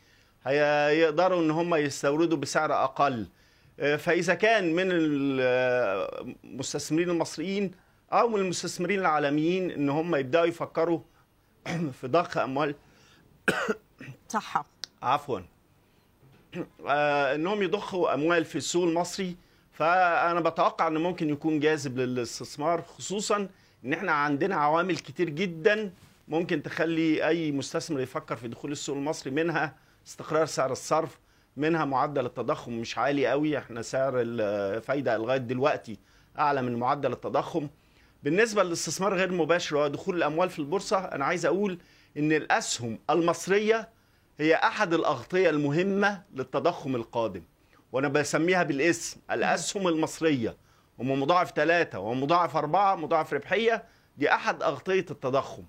هيقدروا 0.45 1.41
إن 1.43 1.51
هم 1.51 1.75
يستوردوا 1.75 2.39
بسعر 2.39 2.73
أقل. 2.85 3.27
آه، 3.81 3.97
فإذا 3.97 4.35
كان 4.35 4.73
من 4.75 4.87
المستثمرين 6.45 7.11
المصريين 7.11 7.71
أو 8.13 8.29
من 8.29 8.41
المستثمرين 8.41 9.01
العالميين 9.01 9.71
إن 9.71 9.89
هم 9.89 10.15
يبدأوا 10.17 10.47
يفكروا 10.47 11.01
في 12.01 12.07
ضخ 12.07 12.39
أموال 12.39 12.75
صح 14.29 14.65
عفوا. 15.03 15.41
آه 16.89 17.35
إنهم 17.35 17.63
يضخوا 17.63 18.15
أموال 18.15 18.45
في 18.45 18.57
السوق 18.57 18.85
المصري 18.85 19.37
فأنا 19.73 20.41
بتوقع 20.41 20.87
إن 20.89 20.97
ممكن 20.99 21.31
يكون 21.31 21.61
جاذب 21.61 21.99
للاستثمار 21.99 22.83
خصوصا 22.83 23.49
إن 23.85 23.93
إحنا 23.93 24.13
عندنا 24.13 24.57
عوامل 24.57 24.97
كتير 24.97 25.29
جدا 25.31 25.93
ممكن 26.29 26.63
تخلي 26.63 27.29
أي 27.29 27.53
مستثمر 27.53 28.01
يفكر 28.01 28.37
في 28.37 28.49
دخول 28.49 28.73
السوق 28.73 28.97
المصري 28.97 29.31
منها 29.31 29.75
استقرار 30.07 30.47
سعر 30.47 30.73
الصرف 30.73 31.19
منها 31.57 31.85
معدل 31.85 32.27
التضخم 32.27 32.73
مش 32.73 32.99
عالي 32.99 33.27
قوي 33.27 33.59
إحنا 33.59 33.83
سعر 33.83 34.13
الفايده 34.17 35.17
لغاية 35.17 35.39
دلوقتي 35.39 35.99
أعلى 36.39 36.63
من 36.63 36.77
معدل 36.79 37.13
التضخم. 37.13 37.69
بالنسبة 38.25 38.63
للاستثمار 38.63 39.15
غير 39.15 39.29
المباشر 39.29 39.77
ودخول 39.77 40.17
الأموال 40.17 40.51
في 40.51 40.59
البورصة 40.59 40.99
أنا 40.99 41.25
عايز 41.25 41.47
أقول 41.47 41.79
إن 42.17 42.33
الأسهم 42.33 42.99
المصرية 43.11 43.89
هي 44.39 44.55
أحد 44.55 44.95
الأغطية 44.95 45.51
المهمة 45.51 46.23
للتضخم 46.35 46.97
القادم 46.97 47.43
وأنا 47.93 48.09
بسميها 48.09 48.63
بالاسم 48.63 49.21
الأسهم 49.31 49.89
المصرية. 49.89 50.57
هم 50.99 51.21
مضاعف 51.23 51.51
ثلاثة 51.53 51.99
ومضاعف 51.99 52.57
أربعة 52.57 52.95
مضاعف 52.95 53.33
ربحية 53.35 53.85
دي 54.19 54.35
أحد 54.35 54.63
أغطية 54.63 55.07
التضخم. 55.11 55.63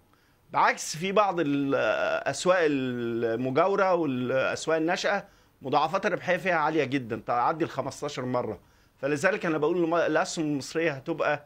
بعكس 0.52 0.98
في 0.98 1.12
بعض 1.12 1.36
الأسواق 1.40 2.58
المجاورة 2.62 3.94
والأسواق 3.94 4.78
الناشئة 4.78 5.26
مضاعفات 5.62 6.06
الربحية 6.06 6.38
فيها 6.38 6.56
عالية 6.56 6.84
جدا 6.84 7.22
تعدي 7.28 7.66
ال 7.66 7.70
15 7.70 8.26
مرة. 8.26 8.60
فلذلك 9.02 9.46
أنا 9.46 9.58
بقول 9.58 9.94
الأسهم 9.94 10.46
المصرية 10.46 10.92
هتبقى 10.92 11.46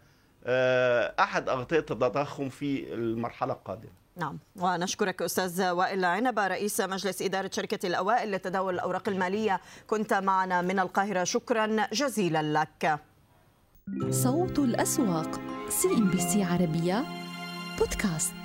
أحد 1.19 1.49
أغطية 1.49 1.79
التضخم 1.79 2.49
في 2.49 2.93
المرحلة 2.93 3.53
القادمة. 3.53 3.91
نعم. 4.17 4.39
ونشكرك 4.55 5.21
أستاذ 5.21 5.69
وائل 5.69 6.05
عنبة 6.05 6.47
رئيس 6.47 6.81
مجلس 6.81 7.21
إدارة 7.21 7.49
شركة 7.53 7.87
الأوائل 7.87 8.31
لتداول 8.31 8.73
الأوراق 8.73 9.09
المالية. 9.09 9.61
كنت 9.87 10.13
معنا 10.13 10.61
من 10.61 10.79
القاهرة. 10.79 11.23
شكرا 11.23 11.87
جزيلا 11.93 12.43
لك. 12.61 12.99
صوت 14.09 14.59
الأسواق 14.59 15.39
CNBC 15.69 16.43
عربية 16.43 17.05
بودكاست. 17.79 18.38